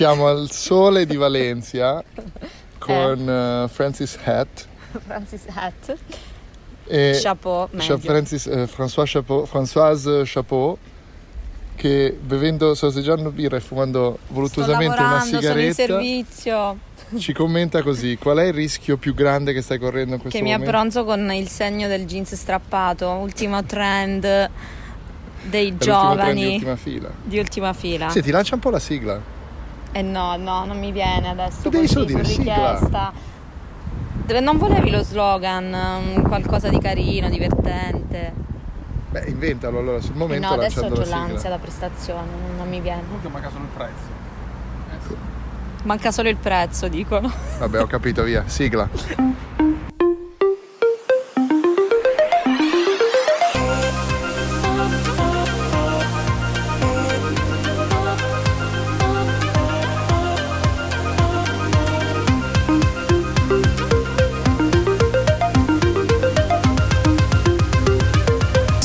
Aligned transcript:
Siamo 0.00 0.28
al 0.28 0.50
sole 0.50 1.04
di 1.04 1.16
Valencia 1.16 2.02
con 2.78 3.18
uh, 3.20 3.68
Francis 3.68 4.16
Hatt. 4.24 4.66
Francis 5.04 5.42
Hatt. 5.52 5.94
E 6.86 7.18
Chapeau, 7.22 7.68
meglio. 7.72 7.98
Francis, 7.98 8.46
eh, 8.46 8.66
François 8.66 9.04
Chapeau, 9.04 9.44
Françoise 9.44 10.22
Chapeau 10.24 10.78
che 11.74 12.16
bevendo, 12.18 12.74
sorseggiando 12.74 13.30
birra 13.30 13.58
e 13.58 13.60
fumando 13.60 14.20
voluttuosamente 14.28 15.02
una 15.02 15.20
sigaretta 15.20 15.82
sono 15.84 16.00
in 16.00 16.24
servizio 16.24 16.78
ci 17.18 17.34
commenta 17.34 17.82
così 17.82 18.16
qual 18.16 18.38
è 18.38 18.44
il 18.44 18.54
rischio 18.54 18.96
più 18.96 19.12
grande 19.12 19.52
che 19.52 19.60
stai 19.60 19.78
correndo 19.78 20.14
in 20.14 20.20
questo 20.20 20.38
che 20.38 20.44
momento? 20.44 20.64
Che 20.64 20.70
mi 20.70 20.78
abbronzo 20.78 21.04
con 21.04 21.30
il 21.30 21.48
segno 21.48 21.88
del 21.88 22.06
jeans 22.06 22.34
strappato 22.34 23.06
ultimo 23.08 23.64
trend 23.64 24.22
dei 25.42 25.72
per 25.72 25.86
giovani 25.86 26.42
di 26.42 26.54
ultima 26.54 26.76
fila 26.76 27.10
di 27.22 27.38
ultima 27.38 27.72
fila 27.74 28.08
sì 28.08 28.22
ti 28.22 28.30
lancia 28.30 28.54
un 28.54 28.60
po' 28.60 28.70
la 28.70 28.78
sigla 28.78 29.38
eh 29.92 30.02
no 30.02 30.36
no 30.36 30.64
non 30.64 30.78
mi 30.78 30.92
viene 30.92 31.28
adesso 31.28 31.62
tu 31.62 31.68
devi 31.70 31.88
solo 31.88 32.04
dire 32.04 32.22
richiesta 32.22 33.12
sigla. 34.26 34.40
non 34.40 34.56
volevi 34.56 34.90
lo 34.90 35.02
slogan 35.02 36.22
qualcosa 36.26 36.68
di 36.68 36.78
carino 36.78 37.28
divertente 37.28 38.32
beh 39.10 39.24
inventalo 39.26 39.78
allora 39.78 40.00
sul 40.00 40.14
momento 40.14 40.46
eh 40.46 40.48
no 40.48 40.54
adesso 40.54 40.80
ho 40.80 40.88
la 40.88 41.04
l'ansia 41.04 41.48
da 41.48 41.58
prestazione 41.58 42.26
non, 42.30 42.56
non 42.56 42.68
mi 42.68 42.80
viene 42.80 43.02
comunque 43.04 43.30
manca 43.30 43.50
solo 43.50 43.64
il 43.64 43.70
prezzo 43.74 44.18
Manca 45.82 46.12
solo 46.12 46.28
il 46.28 46.36
prezzo, 46.36 46.88
dicono. 46.88 47.32
Vabbè, 47.58 47.80
ho 47.80 47.86
capito, 47.86 48.22
via. 48.22 48.44
Sigla. 48.46 48.86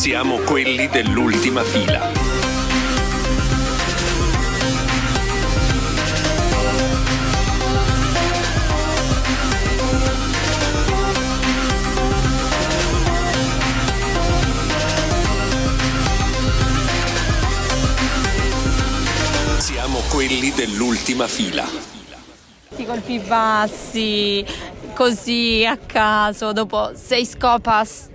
Siamo 0.06 0.38
quelli 0.38 0.88
dell'ultima 0.88 1.64
fila. 1.64 2.12
quelli 20.12 20.52
dell'ultima 20.52 21.28
fila. 21.28 21.66
I 22.78 22.86
colpi 22.86 23.20
bassi, 23.20 24.46
così 24.94 25.66
a 25.68 25.78
caso, 25.78 26.54
dopo 26.54 26.92
sei 26.94 27.26
scopas. 27.26 28.14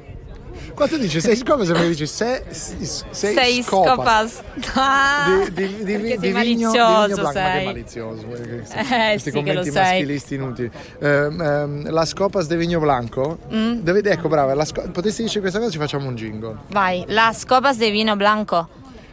Quando 0.80 0.96
dici 0.96 1.20
sei 1.20 1.36
scopas, 1.36 1.66
sembra 1.66 1.82
che 1.82 1.90
dici 1.90 2.06
sei, 2.06 2.40
sei, 2.48 2.86
sei 3.10 3.62
scopas. 3.62 4.40
scopas. 4.40 4.42
Ah, 4.76 5.44
di, 5.52 5.52
di, 5.52 5.84
di, 5.84 5.96
di, 6.00 6.18
di 6.18 6.30
malizioso 6.32 7.04
vigno, 7.04 7.06
di 7.06 7.32
sei. 7.32 7.64
malizioso. 7.66 8.26
Eh, 8.32 8.64
Questi 9.10 9.30
sì 9.30 9.30
commenti 9.30 9.70
maschilisti 9.70 10.34
inutili. 10.36 10.70
Uh, 11.00 11.06
um, 11.06 11.90
la 11.90 12.06
scopas 12.06 12.46
de 12.46 12.56
Vigno 12.56 12.80
Blanco. 12.80 13.40
Mm. 13.52 13.80
Dove, 13.80 14.00
ecco, 14.10 14.28
brava. 14.28 14.54
La 14.54 14.64
sco- 14.64 14.88
potessi 14.90 15.22
dire 15.22 15.40
questa 15.40 15.58
cosa, 15.58 15.70
ci 15.70 15.76
facciamo 15.76 16.08
un 16.08 16.14
jingle. 16.14 16.56
Vai, 16.68 17.04
la 17.08 17.30
scopas 17.34 17.76
de 17.76 17.90
vino 17.90 18.16
blanco. 18.16 18.66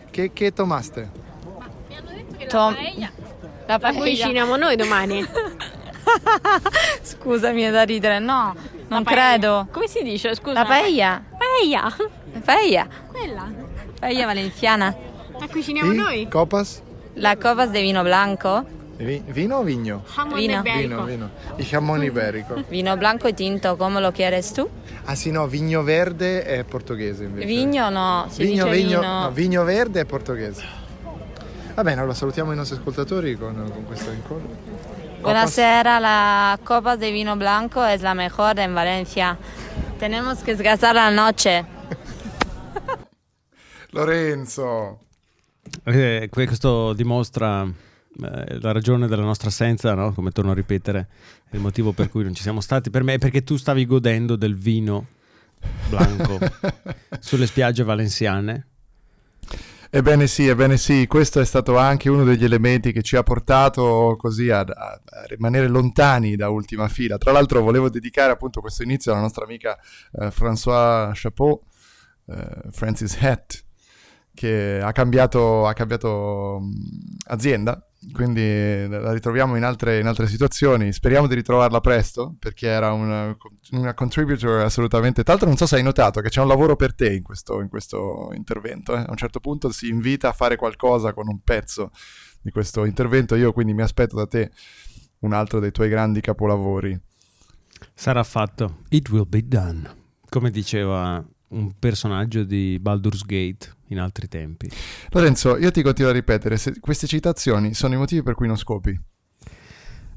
Che, 0.09 0.31
che 0.31 0.53
tomaste? 0.53 1.09
Tom... 2.47 2.77
La, 3.65 3.77
la 3.77 3.91
cuciniamo 3.91 4.55
noi 4.55 4.77
domani. 4.77 5.27
Scusami, 7.03 7.63
è 7.63 7.71
da 7.71 7.83
ridere. 7.83 8.19
No, 8.19 8.55
non 8.87 9.03
credo. 9.03 9.67
Come 9.69 9.87
si 9.89 10.01
dice? 10.01 10.33
Scusa. 10.33 10.61
La 10.61 10.65
paella. 10.65 11.26
Paella. 11.57 11.91
Paella. 12.45 12.87
Quella. 13.11 13.51
Paella 13.99 14.25
valenciana. 14.25 14.95
La 15.39 15.47
cuciniamo 15.47 15.91
I? 15.91 15.95
noi. 15.95 16.27
Copas? 16.29 16.81
La 17.15 17.35
copas 17.35 17.71
de 17.71 17.81
vino 17.81 18.03
blanco. 18.03 18.63
Vi- 18.97 19.23
vino 19.27 19.57
o 19.57 19.63
vigno? 19.63 20.03
Jamón 20.07 20.35
Vino. 20.37 20.61
Vino, 20.61 21.05
vino. 21.05 21.29
Il 21.57 21.65
jamón 21.65 22.03
iberico. 22.03 22.55
Vino 22.69 22.95
blanco 22.97 23.27
e 23.27 23.33
tinto, 23.33 23.75
come 23.75 23.99
lo 23.99 24.11
quieres 24.11 24.51
tu? 24.53 24.67
Ah 25.05 25.15
sì, 25.15 25.29
no, 25.31 25.47
vigno 25.47 25.83
verde 25.83 26.43
è 26.43 26.63
portoghese 26.63 27.23
invece. 27.25 27.45
Vigno 27.47 27.89
no, 27.89 28.25
si 28.29 28.43
vigno, 28.43 28.65
dice 28.65 28.75
vigno, 28.75 28.99
vino. 28.99 29.19
no, 29.21 29.31
vigno 29.31 29.63
verde 29.63 30.01
è 30.01 30.05
portoghese. 30.05 30.63
Va 31.75 31.83
bene, 31.83 31.99
allora 31.99 32.15
salutiamo 32.15 32.51
i 32.51 32.55
nostri 32.55 32.77
ascoltatori 32.77 33.35
con, 33.35 33.53
con 33.71 33.85
questo 33.85 34.09
incontro. 34.11 34.55
Buonasera, 35.21 35.99
la 35.99 36.57
copa 36.63 36.95
de 36.95 37.11
vino 37.11 37.35
blanco 37.35 37.83
es 37.85 38.01
la 38.01 38.13
mejor 38.15 38.57
en 38.59 38.73
Valencia. 38.73 39.37
Tenemos 39.99 40.43
que 40.43 40.55
sgasar 40.55 40.95
la 40.95 41.09
noche. 41.09 41.65
Lorenzo. 43.91 44.99
Eh, 45.83 46.29
questo 46.29 46.93
dimostra 46.93 47.63
eh, 47.63 48.59
la 48.59 48.71
ragione 48.71 49.07
della 49.07 49.23
nostra 49.23 49.49
assenza, 49.49 49.93
no? 49.95 50.13
come 50.13 50.31
torno 50.31 50.51
a 50.51 50.53
ripetere, 50.53 51.07
il 51.51 51.59
motivo 51.59 51.93
per 51.93 52.09
cui 52.09 52.23
non 52.23 52.35
ci 52.35 52.43
siamo 52.43 52.61
stati. 52.61 52.89
Per 52.89 53.03
me 53.03 53.15
è 53.15 53.17
perché 53.17 53.43
tu 53.43 53.57
stavi 53.57 53.85
godendo 53.85 54.35
del 54.35 54.55
vino 54.55 55.07
blanco 55.89 56.37
sulle 57.19 57.47
spiagge 57.47 57.83
valenziane 57.83 58.67
Ebbene 59.89 60.27
sì, 60.27 60.47
ebbene 60.47 60.77
sì, 60.77 61.07
questo 61.07 61.39
è 61.39 61.45
stato 61.45 61.77
anche 61.77 62.09
uno 62.09 62.25
degli 62.25 62.43
elementi 62.43 62.91
che 62.91 63.01
ci 63.01 63.15
ha 63.15 63.23
portato 63.23 64.15
così 64.17 64.49
a, 64.49 64.59
a, 64.59 65.01
rimanere 65.27 65.67
lontani 65.67 66.35
da 66.35 66.49
ultima 66.49 66.89
fila. 66.89 67.17
Tra 67.17 67.31
l'altro 67.31 67.61
volevo 67.61 67.89
dedicare 67.89 68.33
appunto 68.33 68.59
questo 68.59 68.83
inizio 68.83 69.11
alla 69.11 69.21
nostra 69.21 69.45
amica 69.45 69.77
eh, 70.19 70.29
François 70.29 71.11
Chapeau, 71.13 71.61
eh, 72.27 72.69
Francis 72.71 73.17
Hatt, 73.21 73.63
che 74.33 74.81
ha 74.83 74.91
cambiato, 74.91 75.65
ha 75.65 75.73
cambiato 75.73 76.59
mh, 76.59 77.15
azienda 77.27 77.86
quindi 78.11 78.87
la 78.87 79.11
ritroviamo 79.11 79.55
in 79.55 79.63
altre, 79.63 79.99
in 79.99 80.05
altre, 80.05 80.27
situazioni. 80.27 80.93
Speriamo 80.93 81.27
di 81.27 81.35
ritrovarla 81.35 81.81
presto 81.81 82.35
perché 82.39 82.67
era 82.67 82.91
una, 82.91 83.35
una, 83.71 83.93
contributor 83.93 84.61
assolutamente. 84.61 85.23
Tra 85.23 85.33
l'altro, 85.33 85.49
non 85.49 85.57
so 85.57 85.65
se 85.65 85.77
hai 85.77 85.83
notato 85.83 86.21
che 86.21 86.29
c'è 86.29 86.41
un 86.41 86.47
lavoro 86.47 86.75
per 86.75 86.93
te 86.93 87.13
in 87.13 87.23
questo, 87.23 87.59
in 87.59 87.69
questo 87.69 88.31
intervento. 88.33 88.95
Eh? 88.95 88.99
A 88.99 89.07
un 89.09 89.17
certo 89.17 89.39
punto 89.39 89.71
si 89.71 89.89
invita 89.89 90.29
a 90.29 90.33
fare 90.33 90.55
qualcosa 90.55 91.13
con 91.13 91.27
un 91.27 91.41
pezzo 91.43 91.91
di 92.41 92.51
questo 92.51 92.85
intervento. 92.85 93.35
Io 93.35 93.51
quindi 93.51 93.73
mi 93.73 93.81
aspetto 93.81 94.15
da 94.15 94.27
te 94.27 94.51
un 95.19 95.33
altro 95.33 95.59
dei 95.59 95.71
tuoi 95.71 95.89
grandi 95.89 96.21
capolavori. 96.21 96.97
Sarà 97.93 98.23
fatto. 98.23 98.83
It 98.89 99.09
will 99.09 99.27
be 99.27 99.47
done. 99.47 100.05
Come 100.29 100.51
diceva 100.51 101.23
un 101.49 101.73
personaggio 101.79 102.43
di 102.43 102.77
Baldur's 102.79 103.23
Gate 103.23 103.75
in 103.87 103.99
altri 103.99 104.27
tempi. 104.27 104.69
Lorenzo, 105.09 105.57
io 105.57 105.71
ti 105.71 105.81
continuo 105.81 106.11
a 106.11 106.13
ripetere, 106.13 106.57
queste 106.79 107.07
citazioni 107.07 107.73
sono 107.73 107.93
i 107.93 107.97
motivi 107.97 108.23
per 108.23 108.35
cui 108.35 108.47
non 108.47 108.57
scopi? 108.57 108.99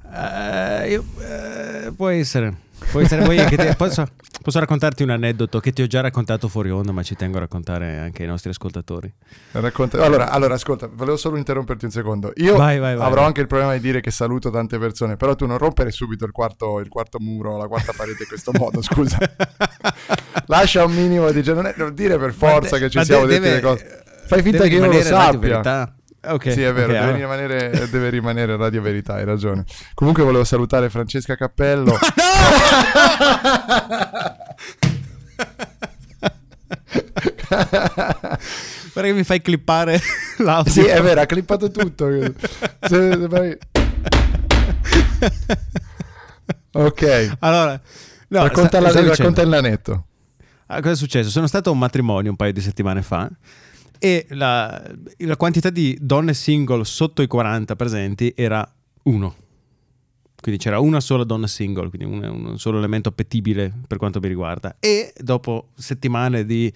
Uh, 0.03 0.89
io, 0.89 1.05
uh, 1.05 1.95
può 1.95 2.09
essere. 2.09 2.69
Vuoi 2.93 3.07
che 3.47 3.57
te, 3.57 3.75
posso, 3.77 4.05
posso, 4.43 4.59
raccontarti 4.59 5.03
un 5.03 5.11
aneddoto 5.11 5.61
che 5.61 5.73
ti 5.73 5.83
ho 5.83 5.87
già 5.87 6.01
raccontato 6.01 6.49
fuori 6.49 6.71
onda, 6.71 6.93
ma 6.93 7.03
ci 7.03 7.15
tengo 7.15 7.37
a 7.37 7.41
raccontare 7.41 7.99
anche 7.99 8.23
ai 8.23 8.29
nostri 8.29 8.51
ascoltatori. 8.51 9.13
Racconta, 9.53 10.03
allora, 10.05 10.31
allora, 10.31 10.55
ascolta, 10.55 10.89
volevo 10.93 11.17
solo 11.17 11.37
interromperti 11.37 11.85
un 11.85 11.91
secondo. 11.91 12.33
Io 12.37 12.57
vai, 12.57 12.79
vai, 12.79 12.97
vai, 12.97 13.07
avrò 13.07 13.25
anche 13.25 13.41
il 13.41 13.47
problema 13.47 13.75
di 13.75 13.81
dire 13.81 14.01
che 14.01 14.11
saluto 14.11 14.51
tante 14.51 14.79
persone, 14.79 15.17
però 15.17 15.35
tu 15.35 15.47
non 15.47 15.59
rompere 15.59 15.91
subito 15.91 16.25
il 16.25 16.33
quarto, 16.33 16.81
il 16.81 16.89
quarto 16.89 17.19
muro, 17.21 17.57
la 17.57 17.69
quarta 17.69 17.93
parete 17.97 18.23
in 18.23 18.29
questo 18.29 18.51
modo, 18.53 18.81
scusa. 18.83 19.19
Lascia 20.47 20.85
un 20.85 20.93
minimo 20.93 21.31
di... 21.31 21.45
non, 21.45 21.67
è, 21.67 21.75
non 21.77 21.95
dire 21.95 22.19
per 22.19 22.33
forza 22.33 22.77
de- 22.77 22.85
che 22.85 22.91
ci 22.91 23.05
siamo 23.05 23.27
de- 23.27 23.39
detti 23.39 23.55
le 23.55 23.61
cose. 23.61 24.03
Fai 24.27 24.43
finta 24.43 24.65
che 24.65 24.75
io 24.75 24.81
non 24.81 24.91
lo 24.91 25.03
sappia. 25.03 25.95
Okay, 26.23 26.53
sì, 26.53 26.63
è 26.63 26.71
vero, 26.73 26.93
okay, 26.93 26.99
deve, 26.99 26.99
allora. 26.99 27.17
rimanere, 27.17 27.89
deve 27.89 28.11
rimanere 28.11 28.55
Radio 28.57 28.83
Verità, 28.83 29.15
hai 29.15 29.25
ragione. 29.25 29.65
Comunque 29.95 30.23
volevo 30.23 30.45
salutare 30.45 30.91
Francesca 30.91 31.35
Cappello. 31.35 31.97
Guarda 38.93 39.11
che 39.11 39.13
mi 39.13 39.25
fai 39.25 39.41
clippare 39.41 39.99
l'audio. 40.45 40.71
Sì, 40.71 40.85
è 40.85 41.01
vero, 41.01 41.23
ha 41.23 41.27
clippato 41.27 41.71
tutto. 41.71 42.07
ok. 46.73 47.37
Allora, 47.39 47.81
no, 48.29 48.43
racconta, 48.43 48.79
la, 48.79 48.93
racconta 48.93 49.41
il 49.41 49.49
lanetto. 49.49 50.05
Allora, 50.67 50.83
cosa 50.83 50.95
è 50.95 50.99
successo? 50.99 51.31
Sono 51.31 51.47
stato 51.47 51.71
a 51.71 51.73
un 51.73 51.79
matrimonio 51.79 52.31
un 52.31 52.37
paio 52.37 52.53
di 52.53 52.61
settimane 52.61 53.01
fa 53.01 53.27
e 54.03 54.27
la, 54.31 54.83
la 55.19 55.37
quantità 55.37 55.69
di 55.69 55.97
donne 56.01 56.33
single 56.33 56.85
sotto 56.85 57.21
i 57.21 57.27
40 57.27 57.77
presenti 57.77 58.33
era 58.35 58.67
uno. 59.03 59.37
quindi 60.41 60.59
c'era 60.59 60.81
una 60.81 61.01
sola 61.01 61.23
donna 61.23 61.47
single, 61.47 61.91
quindi 61.91 62.07
un, 62.07 62.25
un, 62.25 62.59
solo 62.59 62.79
elemento 62.79 63.11
appetibile 63.11 63.71
per 63.87 63.99
quanto 63.99 64.19
mi 64.19 64.29
riguarda. 64.29 64.77
E 64.81 65.13
dopo 65.19 65.69
settimane 65.75 66.47
di 66.47 66.73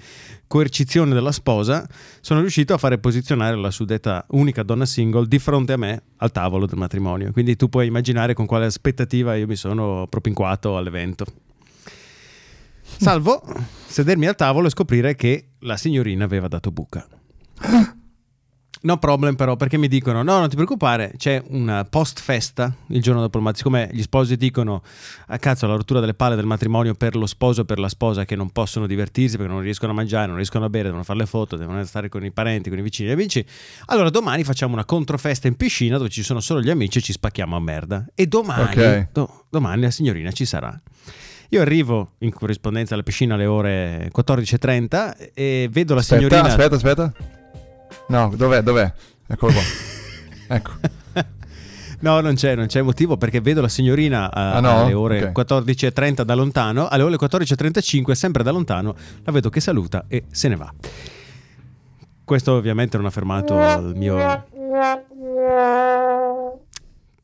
coercizione 0.46 1.14
della 1.14 1.32
sposa, 1.32 1.88
sono 2.20 2.40
riuscito 2.40 2.74
a 2.74 2.78
fare 2.78 2.98
posizionare 2.98 3.56
la 3.56 3.70
suddetta 3.70 4.26
unica 4.32 4.62
donna 4.62 4.84
single 4.84 5.26
di 5.26 5.38
fronte 5.38 5.72
a 5.72 5.78
me 5.78 6.02
al 6.18 6.30
tavolo 6.30 6.66
del 6.66 6.76
matrimonio. 6.78 7.32
Quindi 7.32 7.56
tu 7.56 7.70
puoi 7.70 7.86
immaginare 7.86 8.34
con 8.34 8.44
quale 8.44 8.66
aspettativa 8.66 9.34
io 9.34 9.46
mi 9.46 9.56
sono 9.56 10.06
propinquato 10.10 10.76
all'evento. 10.76 11.24
Salvo 12.98 13.42
sedermi 13.86 14.26
al 14.26 14.34
tavolo 14.34 14.66
e 14.66 14.70
scoprire 14.70 15.14
che 15.14 15.50
la 15.60 15.76
signorina 15.76 16.24
aveva 16.24 16.48
dato 16.48 16.70
buca. 16.70 17.06
No 18.84 18.98
problem 18.98 19.34
però 19.34 19.56
perché 19.56 19.78
mi 19.78 19.88
dicono 19.88 20.22
no 20.22 20.38
non 20.40 20.48
ti 20.50 20.56
preoccupare 20.56 21.14
c'è 21.16 21.42
una 21.48 21.84
post 21.84 22.20
festa 22.20 22.70
il 22.88 23.00
giorno 23.00 23.22
dopo 23.22 23.38
il 23.38 23.42
matrimonio 23.42 23.86
siccome 23.86 23.98
gli 23.98 24.02
sposi 24.02 24.36
dicono 24.36 24.82
a 25.28 25.38
cazzo 25.38 25.66
la 25.66 25.74
rottura 25.74 26.00
delle 26.00 26.12
palle 26.12 26.36
del 26.36 26.44
matrimonio 26.44 26.92
per 26.92 27.16
lo 27.16 27.24
sposo 27.24 27.62
e 27.62 27.64
per 27.64 27.78
la 27.78 27.88
sposa 27.88 28.26
che 28.26 28.36
non 28.36 28.50
possono 28.50 28.86
divertirsi 28.86 29.38
perché 29.38 29.50
non 29.50 29.62
riescono 29.62 29.92
a 29.92 29.94
mangiare 29.94 30.26
non 30.26 30.36
riescono 30.36 30.66
a 30.66 30.68
bere 30.68 30.84
devono 30.88 31.02
fare 31.02 31.20
le 31.20 31.24
foto 31.24 31.56
devono 31.56 31.82
stare 31.84 32.10
con 32.10 32.26
i 32.26 32.30
parenti 32.30 32.68
con 32.68 32.78
i 32.78 32.82
vicini 32.82 33.08
e 33.08 33.12
gli 33.12 33.14
amici 33.14 33.46
allora 33.86 34.10
domani 34.10 34.44
facciamo 34.44 34.74
una 34.74 34.84
controfesta 34.84 35.48
in 35.48 35.56
piscina 35.56 35.96
dove 35.96 36.10
ci 36.10 36.22
sono 36.22 36.40
solo 36.40 36.60
gli 36.60 36.68
amici 36.68 36.98
e 36.98 37.00
ci 37.00 37.12
spacchiamo 37.12 37.56
a 37.56 37.60
merda 37.60 38.04
e 38.14 38.26
domani 38.26 38.64
Ok. 38.82 39.08
do- 39.12 39.44
domani 39.48 39.80
la 39.80 39.90
signorina 39.90 40.30
ci 40.30 40.44
sarà 40.44 40.78
io 41.54 41.60
arrivo 41.62 42.12
in 42.18 42.32
corrispondenza 42.32 42.94
alla 42.94 43.02
piscina 43.02 43.34
alle 43.34 43.46
ore 43.46 44.10
14.30 44.14 45.30
e 45.34 45.68
vedo 45.70 45.94
la 45.94 46.00
Aspetta, 46.00 46.20
signorina 46.22 46.48
aspetta, 46.48 46.74
aspetta. 46.74 47.12
No, 48.08 48.32
dov'è, 48.34 48.60
dov'è? 48.62 48.92
Eccolo 49.26 49.52
qua. 49.52 49.62
ecco. 50.56 50.70
No, 52.00 52.20
non 52.20 52.34
c'è, 52.34 52.54
non 52.54 52.66
c'è 52.66 52.82
motivo 52.82 53.16
perché 53.16 53.40
vedo 53.40 53.60
la 53.62 53.68
signorina 53.68 54.28
eh, 54.28 54.56
Ah, 54.56 54.60
no? 54.60 54.82
alle 54.82 54.92
ore 54.92 55.22
Ok. 55.32 55.38
14.30 55.52 56.22
da 56.22 56.34
lontano, 56.34 56.88
alle 56.88 57.02
ore 57.04 57.16
14.35 57.16 58.12
sempre 58.12 58.42
da 58.42 58.50
lontano, 58.50 58.94
la 59.22 59.32
vedo 59.32 59.48
che 59.48 59.60
saluta 59.60 60.04
e 60.08 60.24
se 60.30 60.48
ne 60.48 60.56
va. 60.56 60.70
Questo 62.24 62.52
ovviamente 62.52 62.96
non 62.96 63.06
ha 63.06 63.10
fermato 63.10 63.54
il 63.78 63.92
mio... 63.96 64.44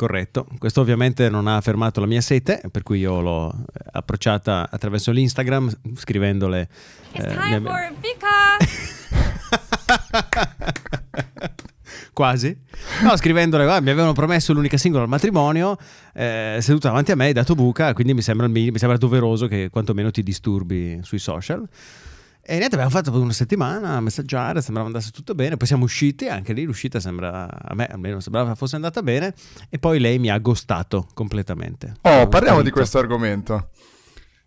Corretto, 0.01 0.47
questo 0.57 0.81
ovviamente 0.81 1.29
non 1.29 1.47
ha 1.47 1.61
fermato 1.61 2.01
la 2.01 2.07
mia 2.07 2.23
sete, 2.23 2.63
per 2.73 2.83
cui 2.83 3.01
io 3.01 3.21
l'ho 3.21 3.51
eh, 3.51 3.83
approcciata 3.93 4.71
attraverso 4.71 5.11
l'Instagram 5.11 5.71
scrivendole... 5.95 6.71
It's 7.13 7.27
eh, 7.27 7.37
time 7.37 7.61
mia-! 7.61 8.01
Quasi. 12.15 12.57
No, 13.03 13.15
scrivendole, 13.15 13.65
"Guarda, 13.65 13.83
mi 13.83 13.91
avevano 13.91 14.15
promesso 14.15 14.55
l'unica 14.55 14.79
singola 14.79 15.03
al 15.03 15.11
matrimonio, 15.11 15.77
eh, 16.15 16.57
seduta 16.63 16.89
davanti 16.89 17.13
a 17.13 17.17
me, 17.17 17.27
hai 17.27 17.35
dato 17.35 17.55
buca, 17.55 17.93
quindi 17.93 18.15
mi 18.15 18.23
sembra, 18.23 18.49
mi 18.49 18.73
sembra 18.77 18.97
doveroso 18.97 19.49
che 19.49 19.69
quantomeno 19.69 20.11
ti 20.11 20.23
disturbi 20.23 20.99
sui 21.03 21.19
social. 21.19 21.69
E 22.43 22.57
niente, 22.57 22.75
abbiamo 22.75 22.91
fatto 22.91 23.13
per 23.13 23.21
una 23.21 23.33
settimana 23.33 23.97
a 23.97 24.01
messaggiare, 24.01 24.63
sembrava 24.63 24.89
andasse 24.89 25.11
tutto 25.11 25.35
bene, 25.35 25.57
poi 25.57 25.67
siamo 25.67 25.85
usciti, 25.85 26.27
anche 26.27 26.53
lì 26.53 26.65
l'uscita 26.65 26.99
sembra, 26.99 27.49
a 27.49 27.75
me 27.75 27.87
almeno 27.87 28.19
sembrava 28.21 28.55
fosse 28.55 28.77
andata 28.77 29.03
bene, 29.03 29.35
e 29.69 29.79
poi 29.79 30.01
lei 30.01 30.19
mi 30.19 30.31
ha 30.31 30.39
ghostato 30.39 31.07
completamente. 31.15 31.95
Oh, 32.03 32.29
parliamo 32.29 32.63
di 32.63 32.71
questo 32.71 32.99
argomento. 32.99 33.69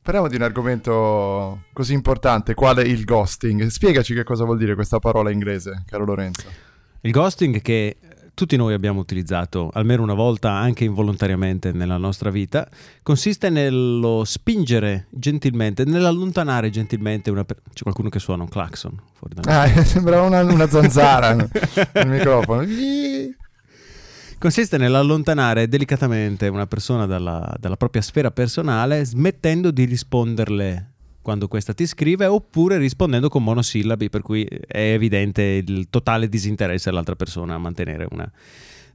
Parliamo 0.01 0.27
di 0.27 0.35
un 0.35 0.41
argomento 0.41 1.63
così 1.71 1.93
importante, 1.93 2.55
quale 2.55 2.81
il 2.81 3.05
ghosting. 3.05 3.67
Spiegaci 3.67 4.13
che 4.13 4.23
cosa 4.23 4.43
vuol 4.43 4.57
dire 4.57 4.75
questa 4.75 4.99
parola 4.99 5.31
inglese, 5.31 5.83
caro 5.87 6.03
Lorenzo. 6.03 6.45
Il 7.01 7.11
ghosting 7.11 7.61
che 7.61 7.97
tutti 8.33 8.55
noi 8.55 8.73
abbiamo 8.73 8.99
utilizzato 8.99 9.69
almeno 9.73 10.01
una 10.01 10.15
volta 10.15 10.51
anche 10.51 10.83
involontariamente 10.83 11.71
nella 11.71 11.97
nostra 11.97 12.31
vita 12.31 12.67
consiste 13.03 13.49
nello 13.49 14.23
spingere 14.25 15.05
gentilmente, 15.11 15.85
nell'allontanare 15.85 16.69
gentilmente 16.69 17.29
una 17.29 17.43
per- 17.43 17.61
c'è 17.73 17.83
qualcuno 17.83 18.09
che 18.09 18.19
suona 18.19 18.43
un 18.43 18.49
clacson 18.49 18.99
fuori 19.13 19.35
da 19.35 19.41
me. 19.45 19.55
Ah, 19.55 19.83
sembrava 19.85 20.25
una, 20.25 20.41
una 20.41 20.67
zanzara 20.67 21.33
nel 21.93 22.07
microfono. 22.07 22.65
Consiste 24.39 24.77
nell'allontanare 24.77 25.67
delicatamente 25.67 26.47
una 26.47 26.67
persona 26.67 27.05
dalla, 27.05 27.55
dalla 27.59 27.77
propria 27.77 28.01
sfera 28.01 28.31
personale 28.31 29.05
smettendo 29.05 29.71
di 29.71 29.85
risponderle 29.85 30.92
quando 31.23 31.47
questa 31.47 31.73
ti 31.73 31.87
scrive 31.87 32.27
oppure 32.27 32.77
rispondendo 32.77 33.29
con 33.29 33.43
monosillabi 33.43 34.09
per 34.09 34.21
cui 34.21 34.43
è 34.43 34.93
evidente 34.93 35.41
il 35.41 35.87
totale 35.89 36.29
disinteresse 36.29 36.89
dell'altra 36.91 37.15
persona 37.15 37.55
a 37.55 37.57
mantenere 37.57 38.05
una 38.11 38.31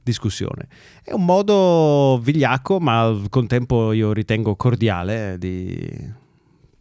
discussione. 0.01 0.67
È 1.03 1.11
un 1.11 1.25
modo 1.25 2.19
vigliacco 2.23 2.79
ma 2.79 3.01
al 3.01 3.27
contempo 3.29 3.91
io 3.91 4.13
ritengo 4.13 4.55
cordiale 4.55 5.37
di 5.37 5.77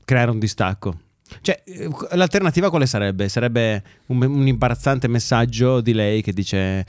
creare 0.04 0.30
un 0.30 0.38
distacco. 0.38 1.00
Cioè, 1.40 1.62
eh, 1.64 1.90
l'alternativa 2.12 2.70
quale 2.70 2.86
sarebbe? 2.86 3.28
Sarebbe 3.28 3.82
un, 4.06 4.22
un 4.22 4.46
imbarazzante 4.46 5.08
messaggio 5.08 5.80
di 5.80 5.92
lei 5.92 6.22
che 6.22 6.32
dice 6.32 6.86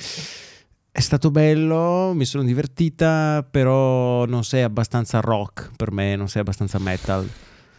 è 0.92 1.02
stato 1.02 1.32
bello, 1.32 2.12
mi 2.14 2.26
sono 2.26 2.44
divertita, 2.44 3.46
però 3.50 4.26
non 4.26 4.44
sei 4.44 4.64
abbastanza 4.64 5.22
rock 5.22 5.72
per 5.76 5.92
me, 5.92 6.16
non 6.16 6.28
sei 6.28 6.42
abbastanza 6.42 6.78
metal. 6.78 7.28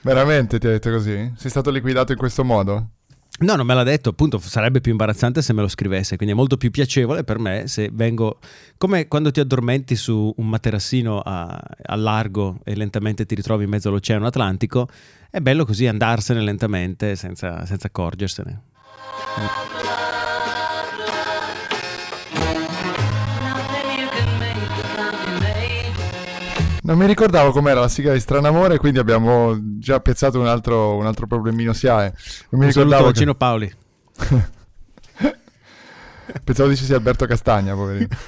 Veramente 0.02 0.58
ti 0.58 0.66
ha 0.66 0.70
detto 0.70 0.90
così? 0.90 1.32
Sei 1.36 1.50
stato 1.50 1.70
liquidato 1.70 2.12
in 2.12 2.18
questo 2.18 2.44
modo? 2.44 2.88
No, 3.40 3.54
non 3.54 3.64
me 3.64 3.72
l'ha 3.74 3.82
detto, 3.82 4.10
appunto, 4.10 4.38
sarebbe 4.38 4.82
più 4.82 4.90
imbarazzante 4.90 5.40
se 5.40 5.54
me 5.54 5.62
lo 5.62 5.68
scrivesse, 5.68 6.16
quindi 6.16 6.34
è 6.34 6.36
molto 6.36 6.58
più 6.58 6.70
piacevole 6.70 7.24
per 7.24 7.38
me 7.38 7.68
se 7.68 7.88
vengo 7.90 8.38
come 8.76 9.08
quando 9.08 9.30
ti 9.30 9.40
addormenti 9.40 9.96
su 9.96 10.34
un 10.36 10.46
materassino 10.46 11.20
a, 11.20 11.58
a 11.82 11.94
largo 11.96 12.58
e 12.64 12.76
lentamente 12.76 13.24
ti 13.24 13.34
ritrovi 13.34 13.64
in 13.64 13.70
mezzo 13.70 13.88
all'oceano 13.88 14.26
Atlantico, 14.26 14.88
è 15.30 15.40
bello 15.40 15.64
così 15.64 15.86
andarsene 15.86 16.42
lentamente 16.42 17.16
senza, 17.16 17.64
senza 17.64 17.86
accorgersene. 17.86 18.60
Non 26.90 26.98
mi 26.98 27.06
ricordavo 27.06 27.52
com'era 27.52 27.78
la 27.78 27.86
sigla 27.86 28.12
di 28.12 28.18
Stranamore, 28.18 28.78
quindi 28.78 28.98
abbiamo 28.98 29.56
già 29.78 30.00
piazzato 30.00 30.40
un 30.40 30.48
altro, 30.48 30.96
un 30.96 31.06
altro 31.06 31.28
problemino 31.28 31.72
SIAE. 31.72 32.12
Non 32.48 32.60
mi 32.60 32.66
Un 32.66 32.72
saluto 32.72 32.96
ricordavo 32.96 33.06
a 33.06 33.12
che... 33.12 33.18
Cino 33.18 33.34
Paoli. 33.36 33.72
Pensavo 36.42 36.68
dicessi 36.68 36.92
Alberto 36.92 37.26
Castagna, 37.26 37.74
poverino. 37.74 38.08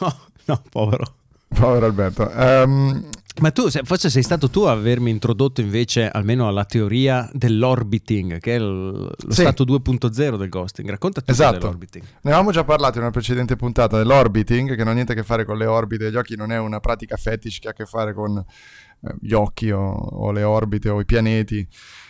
no, 0.00 0.18
no, 0.46 0.62
povero. 0.68 1.14
Povero 1.48 1.86
Alberto. 1.86 2.30
Ehm, 2.30 3.04
Ma 3.40 3.50
tu, 3.50 3.68
se, 3.68 3.82
forse 3.84 4.08
sei 4.08 4.22
stato 4.22 4.48
tu 4.48 4.60
a 4.62 4.70
avermi 4.72 5.10
introdotto 5.10 5.60
invece 5.60 6.08
almeno 6.08 6.48
alla 6.48 6.64
teoria 6.64 7.28
dell'orbiting, 7.34 8.40
che 8.40 8.56
è 8.56 8.58
lo 8.58 9.10
Sì. 9.28 9.42
stato 9.42 9.64
2.0 9.64 10.36
del 10.36 10.48
ghosting. 10.48 10.88
Racconta 10.88 11.20
tu 11.20 11.30
Esatto. 11.30 11.58
dell'orbiting. 11.58 12.02
Ne 12.04 12.30
avevamo 12.30 12.50
già 12.50 12.64
parlato 12.64 12.96
in 12.96 13.02
una 13.02 13.10
precedente 13.12 13.56
puntata 13.56 13.98
dell'orbiting, 13.98 14.70
che 14.70 14.76
non 14.78 14.88
ha 14.88 14.92
niente 14.94 15.12
a 15.12 15.14
che 15.14 15.22
fare 15.22 15.44
con 15.44 15.58
le 15.58 15.66
orbite 15.66 16.04
degli 16.04 16.16
occhi, 16.16 16.34
non 16.36 16.50
è 16.50 16.58
una 16.58 16.80
pratica 16.80 17.16
fetish 17.16 17.58
che 17.58 17.68
ha 17.68 17.70
a 17.72 17.74
che 17.74 17.84
fare 17.84 18.14
con 18.14 18.38
eh, 18.38 19.14
gli 19.20 19.32
occhi 19.34 19.70
o, 19.70 19.82
o 19.82 20.32
le 20.32 20.42
orbite 20.42 20.88
o 20.88 20.98
i 21.00 21.04
pianeti. 21.04 21.66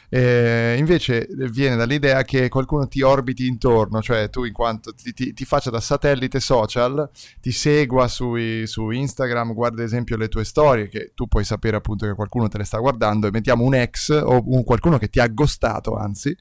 E 0.08 0.76
invece 0.78 1.26
viene 1.50 1.74
dall'idea 1.76 2.22
che 2.22 2.48
qualcuno 2.48 2.86
ti 2.86 3.02
orbiti 3.02 3.46
intorno, 3.46 4.00
cioè 4.00 4.30
tu 4.30 4.44
in 4.44 4.52
quanto 4.52 4.94
ti, 4.94 5.12
ti- 5.12 5.32
ti 5.32 5.44
faccia 5.44 5.70
da 5.70 5.80
satellite 5.80 6.38
social, 6.38 7.08
ti 7.40 7.50
segua 7.50 8.06
sui- 8.08 8.66
su 8.66 8.90
Instagram, 8.90 9.52
guarda 9.52 9.82
ad 9.82 9.86
esempio 9.86 10.16
le 10.16 10.28
tue 10.28 10.44
storie, 10.44 10.88
che 10.88 11.12
tu 11.14 11.26
puoi 11.26 11.44
sapere 11.44 11.76
appunto 11.76 12.06
che 12.06 12.14
qualcuno 12.14 12.48
te 12.48 12.58
le 12.58 12.64
sta 12.64 12.78
guardando, 12.78 13.26
e 13.26 13.30
mettiamo 13.30 13.64
un 13.64 13.74
ex 13.74 14.10
o 14.10 14.42
un 14.46 14.62
qualcuno 14.64 14.98
che 14.98 15.08
ti 15.08 15.18
ha 15.20 15.24
aggostato, 15.24 15.96
anzi, 15.96 16.36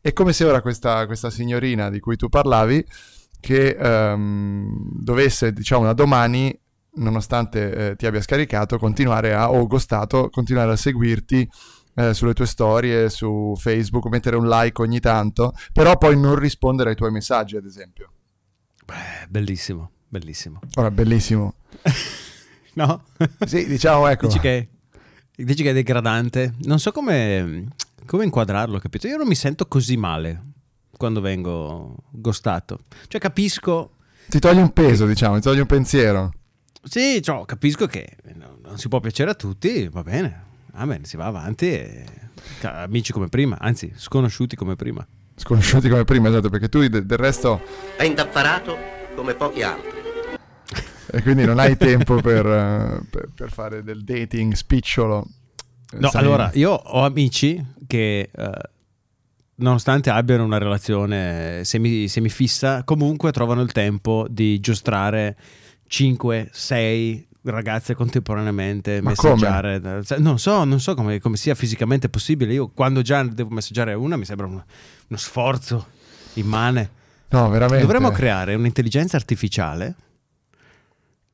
è 0.00 0.12
come 0.12 0.32
se 0.32 0.44
ora 0.44 0.60
questa, 0.60 1.06
questa 1.06 1.30
signorina 1.30 1.90
di 1.90 2.00
cui 2.00 2.16
tu 2.16 2.28
parlavi, 2.28 2.84
che 3.40 3.76
ehm, 3.78 5.00
dovesse, 5.00 5.52
diciamo, 5.52 5.84
da 5.84 5.92
domani, 5.92 6.58
nonostante 6.96 7.90
eh, 7.90 7.96
ti 7.96 8.06
abbia 8.06 8.22
scaricato, 8.22 8.78
continuare 8.78 9.34
a, 9.34 9.50
o 9.50 9.66
ghostato, 9.66 10.30
continuare 10.30 10.72
a 10.72 10.76
seguirti 10.76 11.48
eh, 11.94 12.14
sulle 12.14 12.34
tue 12.34 12.46
storie, 12.46 13.08
su 13.08 13.54
Facebook, 13.56 14.06
mettere 14.06 14.36
un 14.36 14.48
like 14.48 14.80
ogni 14.82 15.00
tanto, 15.00 15.52
però 15.72 15.96
poi 15.96 16.18
non 16.18 16.36
rispondere 16.36 16.90
ai 16.90 16.96
tuoi 16.96 17.10
messaggi, 17.10 17.56
ad 17.56 17.64
esempio. 17.64 18.10
Beh, 18.84 19.26
bellissimo, 19.28 19.90
bellissimo. 20.08 20.60
Ora, 20.76 20.90
bellissimo. 20.90 21.54
No? 22.74 23.04
Sì, 23.46 23.66
diciamo, 23.66 24.06
ecco. 24.10 24.26
Dici 24.26 24.38
che, 24.40 24.68
dici 25.36 25.62
che 25.62 25.70
è 25.70 25.74
degradante? 25.74 26.54
Non 26.62 26.78
so 26.78 26.92
come, 26.92 27.68
come 28.06 28.24
inquadrarlo, 28.24 28.78
capito? 28.78 29.06
Io 29.06 29.16
non 29.16 29.26
mi 29.26 29.34
sento 29.34 29.66
così 29.66 29.96
male 29.96 30.52
quando 30.96 31.20
vengo 31.20 31.96
ghostato. 32.10 32.80
Cioè 33.08 33.20
capisco... 33.20 33.90
Ti 34.26 34.38
toglie 34.38 34.62
un 34.62 34.72
peso, 34.72 35.06
diciamo, 35.06 35.36
ti 35.36 35.42
toglie 35.42 35.60
un 35.60 35.66
pensiero. 35.66 36.32
Sì, 36.82 37.22
cioè, 37.22 37.44
capisco 37.44 37.86
che 37.86 38.16
non 38.34 38.78
si 38.78 38.88
può 38.88 39.00
piacere 39.00 39.30
a 39.30 39.34
tutti, 39.34 39.88
va 39.88 40.02
bene. 40.02 40.43
Amen, 40.74 41.04
si 41.04 41.16
va 41.16 41.26
avanti 41.26 41.66
e... 41.70 42.04
Amici 42.62 43.12
come 43.12 43.28
prima, 43.28 43.56
anzi, 43.58 43.92
sconosciuti 43.96 44.56
come 44.56 44.76
prima. 44.76 45.06
Sconosciuti 45.36 45.88
come 45.88 46.04
prima, 46.04 46.28
esatto, 46.28 46.48
perché 46.50 46.68
tu 46.68 46.86
de- 46.86 47.06
del 47.06 47.18
resto 47.18 47.60
È 47.96 48.04
indaffarato 48.04 48.76
come 49.14 49.34
pochi 49.34 49.62
altri. 49.62 49.90
e 51.10 51.22
quindi 51.22 51.44
non 51.44 51.58
hai 51.58 51.76
tempo 51.78 52.16
per, 52.20 52.44
eh, 52.46 53.00
per- 53.08 53.30
per 53.34 53.50
fare 53.52 53.82
del 53.82 54.02
dating 54.04 54.52
spicciolo. 54.54 55.26
No, 55.92 56.08
Sai- 56.10 56.22
allora, 56.22 56.50
io 56.54 56.72
ho 56.72 57.04
amici 57.04 57.64
che, 57.86 58.28
eh, 58.34 58.50
nonostante 59.56 60.10
abbiano 60.10 60.44
una 60.44 60.58
relazione 60.58 61.62
semi, 61.64 62.08
semifissa, 62.08 62.82
comunque 62.84 63.30
trovano 63.32 63.62
il 63.62 63.72
tempo 63.72 64.26
di 64.28 64.58
giostrare 64.60 65.36
5, 65.86 66.48
6 66.52 67.28
ragazze 67.50 67.94
contemporaneamente, 67.94 69.00
Ma 69.00 69.10
messaggiare. 69.10 70.02
Cioè, 70.04 70.18
Non 70.18 70.38
so, 70.38 70.64
non 70.64 70.80
so 70.80 70.94
come, 70.94 71.20
come 71.20 71.36
sia 71.36 71.54
fisicamente 71.54 72.08
possibile. 72.08 72.52
Io 72.52 72.68
quando 72.68 73.02
già 73.02 73.22
devo 73.22 73.50
messaggiare 73.50 73.94
una 73.94 74.16
mi 74.16 74.24
sembra 74.24 74.46
uno, 74.46 74.64
uno 75.08 75.18
sforzo 75.18 75.86
immane. 76.34 76.90
No, 77.28 77.48
veramente. 77.48 77.84
Dovremmo 77.84 78.10
creare 78.10 78.54
un'intelligenza 78.54 79.16
artificiale 79.16 79.94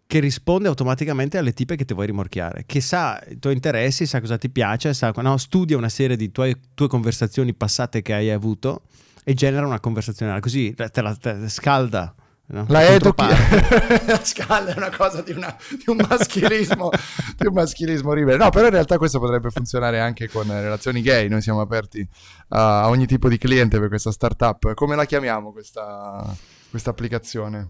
che 0.06 0.18
risponde 0.18 0.66
automaticamente 0.66 1.38
alle 1.38 1.52
tipe 1.52 1.76
che 1.76 1.84
ti 1.84 1.94
vuoi 1.94 2.06
rimorchiare, 2.06 2.64
che 2.66 2.80
sa 2.80 3.22
i 3.28 3.38
tuoi 3.38 3.54
interessi, 3.54 4.06
sa 4.06 4.20
cosa 4.20 4.38
ti 4.38 4.50
piace, 4.50 4.92
sa, 4.92 5.12
no, 5.14 5.36
studia 5.36 5.76
una 5.76 5.88
serie 5.88 6.16
di 6.16 6.32
tue, 6.32 6.58
tue 6.74 6.88
conversazioni 6.88 7.54
passate 7.54 8.02
che 8.02 8.14
hai 8.14 8.28
avuto 8.30 8.82
e 9.22 9.34
genera 9.34 9.64
una 9.64 9.78
conversazione, 9.78 10.40
così 10.40 10.74
te 10.74 11.00
la 11.00 11.14
te 11.14 11.32
la 11.32 11.48
scalda. 11.48 12.12
No? 12.52 12.64
La 12.68 12.84
Controparte. 12.86 14.04
la 14.06 14.24
scala 14.24 14.72
è 14.72 14.76
una 14.76 14.94
cosa 14.94 15.22
di, 15.22 15.32
una- 15.32 15.56
di 15.70 15.84
un 15.86 16.04
maschilismo 16.08 16.90
di 17.36 17.46
un 17.46 17.52
maschilismo 17.54 18.10
orribile. 18.10 18.36
No 18.36 18.50
però 18.50 18.66
in 18.66 18.72
realtà 18.72 18.98
questo 18.98 19.18
potrebbe 19.18 19.50
funzionare 19.50 20.00
anche 20.00 20.28
con 20.28 20.46
relazioni 20.46 21.02
gay. 21.02 21.28
Noi 21.28 21.40
siamo 21.42 21.60
aperti 21.60 22.06
a 22.48 22.88
ogni 22.88 23.06
tipo 23.06 23.28
di 23.28 23.38
cliente 23.38 23.78
per 23.78 23.88
questa 23.88 24.10
startup. 24.12 24.74
Come 24.74 24.96
la 24.96 25.04
chiamiamo 25.04 25.52
questa, 25.52 26.24
questa 26.68 26.90
applicazione? 26.90 27.68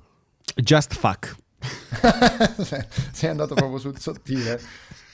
Just 0.57 0.95
fuck. 0.95 1.37
sei 3.13 3.31
andato 3.31 3.55
proprio 3.55 3.79
sul 3.79 3.99
sottile. 3.99 4.61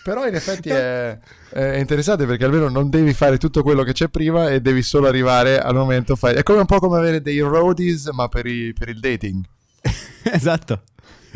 Però 0.02 0.24
in 0.28 0.36
effetti 0.36 0.68
è, 0.68 1.18
è 1.50 1.78
interessante 1.78 2.26
perché 2.26 2.44
almeno 2.44 2.68
non 2.68 2.88
devi 2.88 3.12
fare 3.12 3.38
tutto 3.38 3.64
quello 3.64 3.82
che 3.82 3.92
c'è 3.92 4.06
prima 4.06 4.50
e 4.50 4.60
devi 4.60 4.80
solo 4.82 5.08
arrivare 5.08 5.58
al 5.58 5.74
momento 5.74 6.14
fai... 6.14 6.36
è 6.36 6.44
come 6.44 6.60
un 6.60 6.66
po' 6.66 6.78
come 6.78 6.96
avere 6.96 7.20
dei 7.20 7.40
roadies 7.40 8.06
ma 8.10 8.28
per, 8.28 8.46
i- 8.46 8.72
per 8.72 8.88
il 8.88 9.00
dating 9.00 9.44
esatto. 10.32 10.82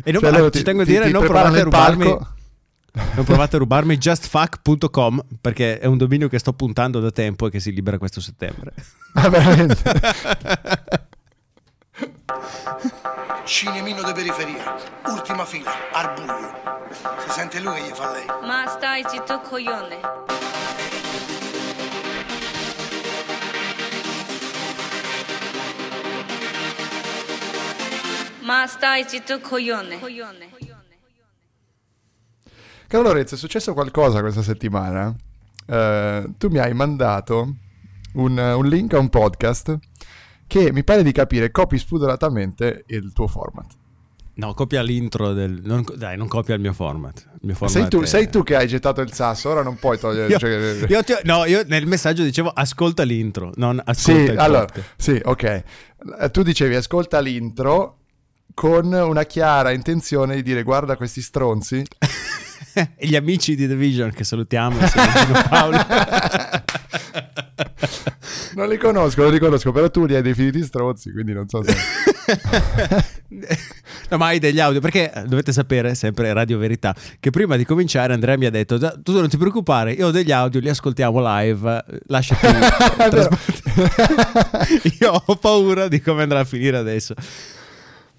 E 0.03 0.13
non, 0.13 0.21
Cioè, 0.23 0.31
loro 0.33 0.51
ci 0.51 0.59
ti- 0.59 0.65
tengo 0.65 0.83
a 0.83 0.85
dire, 0.85 1.07
ti 1.07 1.13
non 1.13 1.25
provate 1.25 1.61
a 1.61 1.63
rubarmi... 1.65 2.05
palco. 2.05 2.29
Non 3.15 3.25
provate 3.25 3.55
a 3.55 3.59
rubarmi 3.61 3.97
justfuck.com 3.97 5.23
perché 5.41 5.79
è 5.79 5.87
un 5.87 5.97
dominio 5.97 6.27
che 6.29 6.41
sto 6.41 6.53
puntando 6.55 6.99
da 6.99 7.13
tempo 7.13 7.47
e 7.47 7.51
che 7.51 7.61
si 7.61 7.73
libera 7.73 7.99
questo 7.99 8.21
settembre. 8.21 8.73
Ah, 9.15 9.29
veramente? 9.29 9.93
Cinemino 13.45 14.03
di 14.03 14.13
periferia, 14.13 14.75
ultima 15.07 15.45
fila, 15.45 15.71
al 15.93 16.15
buio. 16.15 16.53
Si 17.25 17.31
sente 17.31 17.61
lui 17.61 17.75
che 17.81 17.89
gli 17.89 17.95
fa 17.95 18.11
lei. 18.13 18.27
Ma 18.45 18.67
stai 18.67 19.05
zitto 19.09 19.41
coglione. 19.41 19.99
Ma 28.51 28.67
stai 28.67 29.05
zitto 29.07 29.39
coglione. 29.39 30.01
Caro 32.89 33.03
Lorenzo, 33.05 33.37
è 33.37 33.39
successo 33.39 33.75
qualcosa 33.75 34.19
questa 34.19 34.43
settimana. 34.43 35.15
Eh, 35.67 36.25
tu 36.37 36.49
mi 36.49 36.59
hai 36.59 36.75
mandato 36.75 37.55
un, 38.15 38.37
un 38.37 38.67
link 38.67 38.93
a 38.95 38.99
un 38.99 39.09
podcast 39.09 39.79
che 40.49 40.73
mi 40.73 40.83
pare 40.83 41.05
di 41.05 41.13
capire 41.13 41.53
copi 41.53 41.79
spudoratamente 41.79 42.83
il 42.89 43.13
tuo 43.13 43.29
format. 43.29 43.71
No, 44.35 44.53
copia 44.55 44.83
l'intro 44.83 45.33
del... 45.33 45.61
non- 45.63 45.85
dai, 45.95 46.17
non 46.17 46.27
copia 46.27 46.57
il 46.57 46.61
mio 46.61 46.73
format. 46.73 47.19
Il 47.35 47.39
mio 47.43 47.55
Sei 47.55 47.69
format 47.69 47.89
tu, 47.89 48.01
è- 48.01 48.07
sei 48.07 48.29
tu 48.31 48.43
che 48.43 48.57
hai 48.57 48.67
gettato 48.67 49.01
il 49.01 49.13
sasso, 49.13 49.51
ora 49.51 49.63
non 49.63 49.77
puoi 49.77 49.97
togliere... 49.97 50.27
Io, 50.27 50.39
cioè- 50.41 50.87
io 50.89 51.05
ti- 51.05 51.15
no, 51.23 51.45
io 51.45 51.63
nel 51.69 51.87
messaggio 51.87 52.25
dicevo 52.25 52.49
ascolta 52.49 53.05
l'intro, 53.05 53.53
non 53.55 53.81
ascolta 53.85 54.25
Sì, 54.25 54.31
il 54.33 54.39
allora, 54.41 54.65
podcast. 54.65 54.95
sì, 54.97 55.21
ok. 55.23 56.31
Tu 56.33 56.43
dicevi 56.43 56.75
ascolta 56.75 57.21
l'intro 57.21 57.99
con 58.55 58.93
una 58.93 59.25
chiara 59.25 59.71
intenzione 59.73 60.37
di 60.37 60.43
dire 60.43 60.63
guarda 60.63 60.97
questi 60.97 61.21
stronzi. 61.23 61.83
e 62.75 63.07
gli 63.07 63.17
amici 63.17 63.55
di 63.55 63.67
The 63.67 63.75
Vision 63.75 64.11
che 64.11 64.25
salutiamo 64.25 64.79
Paolo. 65.49 65.79
Non 68.53 68.69
li 68.69 68.79
conosco, 68.79 69.23
non 69.23 69.33
li 69.33 69.39
conosco, 69.39 69.71
però 69.71 69.89
tu 69.91 70.07
li 70.07 70.15
hai 70.17 70.23
definiti 70.23 70.63
stronzi, 70.65 71.13
quindi 71.13 71.33
non 71.33 71.49
so 71.49 71.63
se... 71.63 71.75
no, 74.09 74.17
ma 74.17 74.27
hai 74.27 74.39
degli 74.41 74.59
audio 74.59 74.81
perché 74.81 75.13
eh, 75.13 75.23
dovete 75.23 75.53
sapere, 75.53 75.95
sempre 75.95 76.33
Radio 76.33 76.59
Verità, 76.59 76.95
che 77.21 77.31
prima 77.31 77.57
di 77.57 77.65
cominciare 77.65 78.13
Andrea 78.13 78.37
mi 78.37 78.47
ha 78.47 78.51
detto 78.51 78.77
"Da- 78.77 78.99
tu 79.01 79.13
non 79.13 79.29
ti 79.29 79.37
preoccupare, 79.37 79.93
io 79.93 80.09
ho 80.09 80.11
degli 80.11 80.33
audio, 80.33 80.59
li 80.61 80.69
ascoltiamo 80.69 81.21
live, 81.23 81.85
lasciati. 82.07 82.47
Io 85.01 85.23
ho 85.25 85.37
paura 85.37 85.87
di 85.87 86.01
come 86.01 86.23
andrà 86.23 86.41
a 86.41 86.45
finire 86.45 86.77
adesso. 86.77 87.15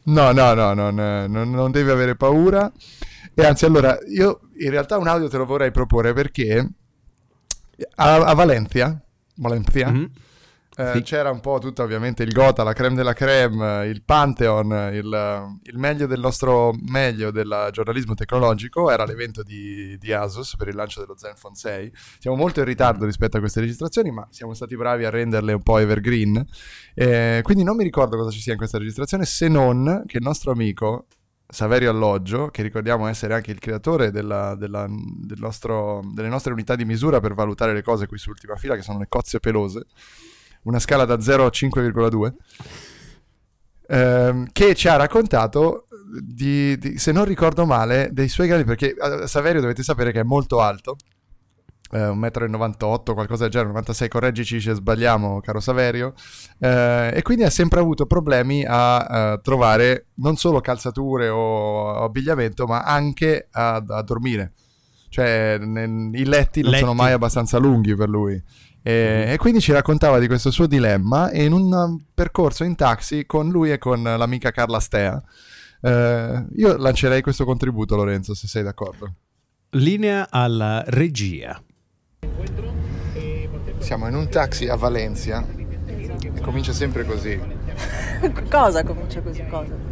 No, 0.03 0.31
no, 0.31 0.53
no, 0.53 0.73
non, 0.73 0.99
eh, 0.99 1.27
non- 1.27 1.51
devi 1.71 1.89
avere 1.89 2.15
paura. 2.15 2.71
E 3.33 3.45
anzi, 3.45 3.65
allora, 3.65 3.97
io 4.09 4.41
in 4.57 4.69
realtà 4.69 4.97
un 4.97 5.07
audio 5.07 5.27
te 5.29 5.37
lo 5.37 5.45
vorrei 5.45 5.71
proporre 5.71 6.13
perché 6.13 6.67
a, 7.95 8.15
a 8.15 8.33
Valencia, 8.33 8.99
Valencia 9.35 9.89
Mhm. 9.89 10.09
Eh, 10.77 10.91
Sì. 10.95 11.01
c'era 11.01 11.29
un 11.31 11.39
po' 11.41 11.59
tutto 11.59 11.83
ovviamente 11.83 12.23
il 12.23 12.31
Gotha, 12.31 12.63
la 12.63 12.73
creme 12.73 12.95
della 12.95 13.13
creme, 13.13 13.85
il 13.87 14.03
Pantheon, 14.03 14.89
il, 14.93 15.57
il 15.63 15.77
meglio 15.77 16.07
del 16.07 16.19
nostro 16.19 16.73
meglio 16.89 17.29
del 17.31 17.69
giornalismo 17.71 18.13
tecnologico, 18.13 18.89
era 18.89 19.03
l'evento 19.05 19.43
di, 19.43 19.97
di 19.97 20.13
Asus 20.13 20.55
per 20.55 20.69
il 20.69 20.75
lancio 20.75 21.01
dello 21.01 21.17
Zenfone 21.17 21.55
6. 21.55 21.91
Siamo 22.19 22.37
molto 22.37 22.59
in 22.59 22.65
ritardo 22.65 23.05
rispetto 23.05 23.37
a 23.37 23.39
queste 23.39 23.59
registrazioni, 23.59 24.11
ma 24.11 24.25
siamo 24.31 24.53
stati 24.53 24.75
bravi 24.77 25.03
a 25.05 25.09
renderle 25.09 25.53
un 25.53 25.61
po' 25.63 25.77
evergreen. 25.77 26.45
Eh, 26.95 27.41
quindi 27.43 27.63
non 27.63 27.75
mi 27.75 27.83
ricordo 27.83 28.15
cosa 28.17 28.31
ci 28.31 28.39
sia 28.39 28.53
in 28.53 28.57
questa 28.57 28.77
registrazione 28.77 29.25
se 29.25 29.47
non 29.47 30.03
che 30.05 30.17
il 30.17 30.23
nostro 30.23 30.51
amico 30.51 31.07
Saverio 31.47 31.89
Alloggio, 31.89 32.47
che 32.47 32.61
ricordiamo 32.63 33.07
essere 33.07 33.33
anche 33.33 33.51
il 33.51 33.59
creatore 33.59 34.09
della- 34.09 34.55
della- 34.55 34.87
del 34.87 35.37
nostro- 35.37 35.99
delle 36.13 36.29
nostre 36.29 36.53
unità 36.53 36.77
di 36.77 36.85
misura 36.85 37.19
per 37.19 37.33
valutare 37.33 37.73
le 37.73 37.81
cose 37.83 38.07
qui 38.07 38.17
su 38.17 38.29
ultima 38.29 38.55
fila, 38.55 38.75
che 38.77 38.81
sono 38.81 38.99
le 38.99 39.07
cozze 39.09 39.41
pelose, 39.41 39.85
una 40.63 40.79
scala 40.79 41.05
da 41.05 41.19
0 41.19 41.45
a 41.45 41.49
5,2, 41.49 42.33
ehm, 43.87 44.47
che 44.51 44.75
ci 44.75 44.87
ha 44.87 44.95
raccontato 44.95 45.87
di, 46.21 46.77
di- 46.77 46.97
se 46.97 47.11
non 47.11 47.25
ricordo 47.25 47.65
male, 47.65 48.09
dei 48.11 48.27
suoi 48.27 48.47
grandi, 48.47 48.65
perché 48.65 48.93
eh, 48.95 49.27
Saverio 49.27 49.61
dovete 49.61 49.83
sapere 49.83 50.11
che 50.11 50.19
è 50.21 50.23
molto 50.23 50.59
alto, 50.61 50.97
eh, 51.93 51.99
1,98 52.07 53.11
m, 53.11 53.13
qualcosa 53.13 53.43
del 53.43 53.51
genere, 53.51 53.69
96, 53.69 54.07
correggici 54.07 54.61
se 54.61 54.73
sbagliamo, 54.73 55.39
caro 55.41 55.59
Saverio, 55.59 56.13
eh, 56.59 57.11
e 57.13 57.21
quindi 57.21 57.43
ha 57.43 57.49
sempre 57.49 57.79
avuto 57.79 58.05
problemi 58.05 58.63
a, 58.67 59.33
eh, 59.33 59.39
trovare 59.41 60.07
non 60.15 60.35
solo 60.37 60.61
calzature 60.61 61.29
o 61.29 62.03
abbigliamento, 62.03 62.65
ma 62.65 62.81
anche 62.83 63.47
a, 63.51 63.75
a 63.75 64.01
dormire. 64.03 64.53
Cioè, 65.09 65.57
ne- 65.59 66.09
i 66.17 66.25
letti 66.25 66.61
non 66.61 66.71
Letti. 66.71 66.83
sono 66.83 66.93
mai 66.93 67.11
abbastanza 67.11 67.57
lunghi 67.57 67.93
per 67.95 68.07
lui. 68.07 68.41
E, 68.83 69.25
e 69.27 69.37
quindi 69.37 69.61
ci 69.61 69.71
raccontava 69.71 70.17
di 70.19 70.27
questo 70.27 70.49
suo 70.49 70.65
dilemma 70.65 71.29
e 71.29 71.43
in 71.43 71.53
un 71.53 71.71
um, 71.71 72.03
percorso 72.13 72.63
in 72.63 72.75
taxi 72.75 73.25
con 73.25 73.49
lui 73.49 73.71
e 73.71 73.77
con 73.77 74.01
l'amica 74.01 74.51
Carla 74.51 74.79
Stea. 74.79 75.21
eh, 75.81 76.45
io 76.55 76.77
lancerei 76.77 77.21
questo 77.21 77.45
contributo, 77.45 77.95
Lorenzo, 77.95 78.33
se 78.33 78.47
sei 78.47 78.63
d'accordo. 78.63 79.13
Linea 79.71 80.27
alla 80.29 80.83
regia. 80.87 81.61
Siamo 83.77 84.07
in 84.07 84.15
un 84.15 84.29
taxi 84.29 84.67
a 84.67 84.75
Valencia 84.75 85.45
e 85.85 86.41
comincia 86.41 86.73
sempre 86.73 87.05
così. 87.05 87.39
Cosa 88.49 88.83
comincia 88.83 89.21
così? 89.21 89.45
Cosa? 89.47 89.90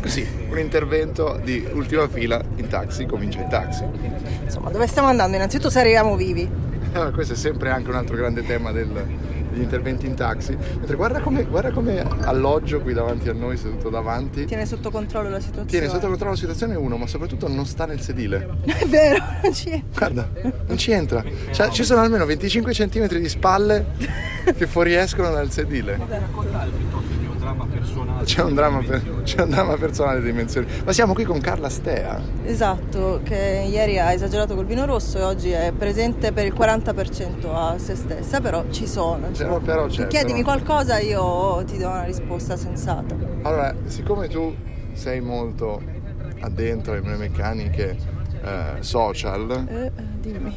Così, 0.00 0.26
un 0.50 0.58
intervento 0.58 1.40
di 1.42 1.66
ultima 1.72 2.08
fila 2.08 2.40
in 2.56 2.68
taxi, 2.68 3.06
comincia 3.06 3.40
in 3.40 3.48
taxi. 3.48 3.84
Insomma, 4.44 4.70
dove 4.70 4.86
stiamo 4.86 5.08
andando? 5.08 5.36
Innanzitutto 5.36 5.70
se 5.70 5.80
arriviamo 5.80 6.16
vivi. 6.16 6.48
Ah, 6.92 7.10
questo 7.10 7.32
è 7.32 7.36
sempre 7.36 7.70
anche 7.70 7.88
un 7.90 7.96
altro 7.96 8.16
grande 8.16 8.44
tema 8.44 8.70
del- 8.72 9.30
degli 9.52 9.62
interventi 9.62 10.06
in 10.06 10.14
taxi. 10.14 10.56
Mentre 10.78 10.96
guarda 10.96 11.20
come, 11.20 11.44
guarda 11.44 11.70
come 11.72 12.00
alloggio 12.22 12.80
qui 12.80 12.94
davanti 12.94 13.28
a 13.28 13.34
noi, 13.34 13.56
seduto 13.58 13.90
davanti. 13.90 14.46
Tiene 14.46 14.64
sotto 14.64 14.90
controllo 14.90 15.28
la 15.28 15.40
situazione. 15.40 15.68
Tiene 15.68 15.88
sotto 15.88 16.06
controllo 16.08 16.32
la 16.32 16.38
situazione 16.38 16.74
uno, 16.74 16.96
ma 16.96 17.06
soprattutto 17.06 17.48
non 17.48 17.66
sta 17.66 17.84
nel 17.84 18.00
sedile. 18.00 18.48
È 18.64 18.86
vero, 18.86 19.22
non 19.42 19.52
ci 19.52 19.68
è. 19.70 19.82
Guarda, 19.94 20.26
non 20.66 20.76
ci 20.78 20.90
entra. 20.92 21.22
Cioè, 21.50 21.68
ci 21.68 21.84
sono 21.84 22.00
almeno 22.00 22.24
25 22.24 22.72
cm 22.72 23.06
di 23.08 23.28
spalle 23.28 23.86
che 24.56 24.66
fuoriescono 24.66 25.30
dal 25.30 25.50
sedile. 25.50 25.98
C'è 28.24 28.42
un 28.42 28.54
dramma, 28.54 28.78
per- 28.78 29.22
c'è 29.24 29.42
un 29.42 29.50
dramma 29.50 29.76
personale 29.76 30.20
di 30.20 30.26
dimensioni. 30.26 30.66
Ma 30.84 30.92
siamo 30.92 31.12
qui 31.12 31.24
con 31.24 31.40
Carla 31.40 31.68
Stea. 31.68 32.20
Esatto, 32.44 33.20
che 33.24 33.66
ieri 33.68 33.98
ha 33.98 34.12
esagerato 34.12 34.54
col 34.54 34.64
vino 34.64 34.84
rosso 34.86 35.18
e 35.18 35.22
oggi 35.22 35.50
è 35.50 35.72
presente 35.76 36.32
per 36.32 36.46
il 36.46 36.54
40% 36.54 37.52
a 37.52 37.78
se 37.78 37.96
stessa, 37.96 38.40
però 38.40 38.64
ci 38.70 38.86
sono. 38.86 39.28
Però, 39.36 39.58
però 39.58 39.86
c'è. 39.86 40.02
Tu 40.02 40.08
chiedimi 40.08 40.42
però- 40.44 40.54
qualcosa, 40.58 40.98
io 41.00 41.62
ti 41.64 41.78
do 41.78 41.88
una 41.88 42.04
risposta 42.04 42.56
sensata. 42.56 43.14
Allora, 43.42 43.74
siccome 43.86 44.28
tu 44.28 44.54
sei 44.92 45.20
molto 45.20 45.80
addentro 46.40 46.92
alle 46.92 47.16
meccaniche 47.16 47.96
eh, 48.44 48.76
social, 48.80 49.66
Eh, 49.68 49.90
dimmi. 50.20 50.56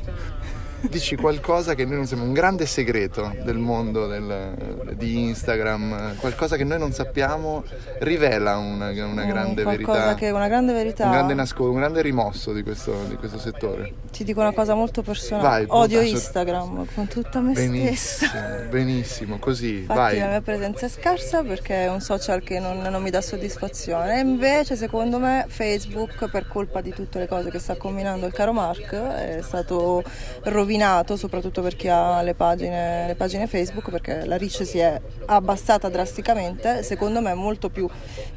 Dici 0.90 1.16
qualcosa 1.16 1.74
che 1.76 1.86
noi 1.86 1.96
non 1.96 2.06
sappiamo, 2.06 2.28
un 2.28 2.34
grande 2.34 2.66
segreto 2.66 3.34
del 3.44 3.58
mondo 3.58 4.08
del- 4.08 4.94
di 4.96 5.24
Instagram, 5.24 6.16
qualcosa 6.18 6.56
che 6.56 6.64
noi 6.64 6.80
non 6.80 6.92
sappiamo, 6.92 7.64
rivela 8.00 8.58
una, 8.58 8.90
una 8.90 9.24
Mm, 9.26 9.28
grande 9.28 9.64
verità. 9.64 10.14
che 10.16 10.30
una 10.30 10.48
grande 10.48 10.74
verità. 10.74 11.06
Un 11.06 11.12
grande, 11.12 11.34
nasco- 11.34 11.70
un 11.70 11.76
grande 11.76 12.02
rimosso 12.02 12.54
di 12.54 12.64
questo, 12.64 12.94
di 13.08 13.16
questo 13.16 13.38
settore. 13.40 13.94
Ti 14.12 14.24
dico 14.24 14.40
una 14.42 14.54
cosa 14.54 14.74
molto 14.74 15.02
personale. 15.02 15.66
Vai, 15.66 15.66
Odio 15.82 16.00
punta 16.00 16.16
su- 16.18 16.24
Instagram 16.24 16.86
con 16.94 17.08
tutta 17.08 17.40
me 17.40 17.54
Benissimo, 17.54 17.96
stessa. 17.96 18.66
benissimo, 18.70 19.40
così, 19.40 19.80
Infatti 19.80 19.98
vai. 20.00 20.20
la 20.20 20.28
mia 20.28 20.42
presenza 20.42 20.86
è 20.86 20.90
scarsa 20.90 21.44
perché 21.44 21.84
è 21.86 21.90
un 21.90 22.00
social 22.02 22.42
che 22.44 22.60
non, 22.60 22.80
non 22.82 23.02
mi 23.02 23.10
dà 23.10 23.22
soddisfazione. 23.22 24.20
Invece 24.20 24.76
secondo 24.76 25.20
me 25.20 25.46
Facebook, 25.48 26.30
per 26.30 26.48
colpa 26.48 26.82
di 26.82 26.92
tutte 26.94 27.20
le 27.20 27.28
cose 27.28 27.50
che 27.50 27.60
sta 27.60 27.76
combinando 27.76 28.26
il 28.26 28.34
caro 28.34 28.54
Mark, 28.54 28.94
è 28.94 29.40
stato 29.42 30.04
rovinato, 30.44 30.74
soprattutto 31.16 31.62
per 31.62 31.76
chi 31.76 31.88
ha 31.88 32.22
le 32.22 32.34
pagine, 32.34 33.08
le 33.08 33.16
pagine 33.16 33.48
Facebook, 33.48 33.90
perché 33.90 34.26
la 34.26 34.38
reach 34.38 34.66
si 34.66 34.80
è 34.80 35.00
abbassata 35.26 35.90
drasticamente. 35.90 36.84
Secondo 36.84 37.22
me 37.22 37.32
è 37.32 37.34
molto 37.36 37.70
più 37.70 37.88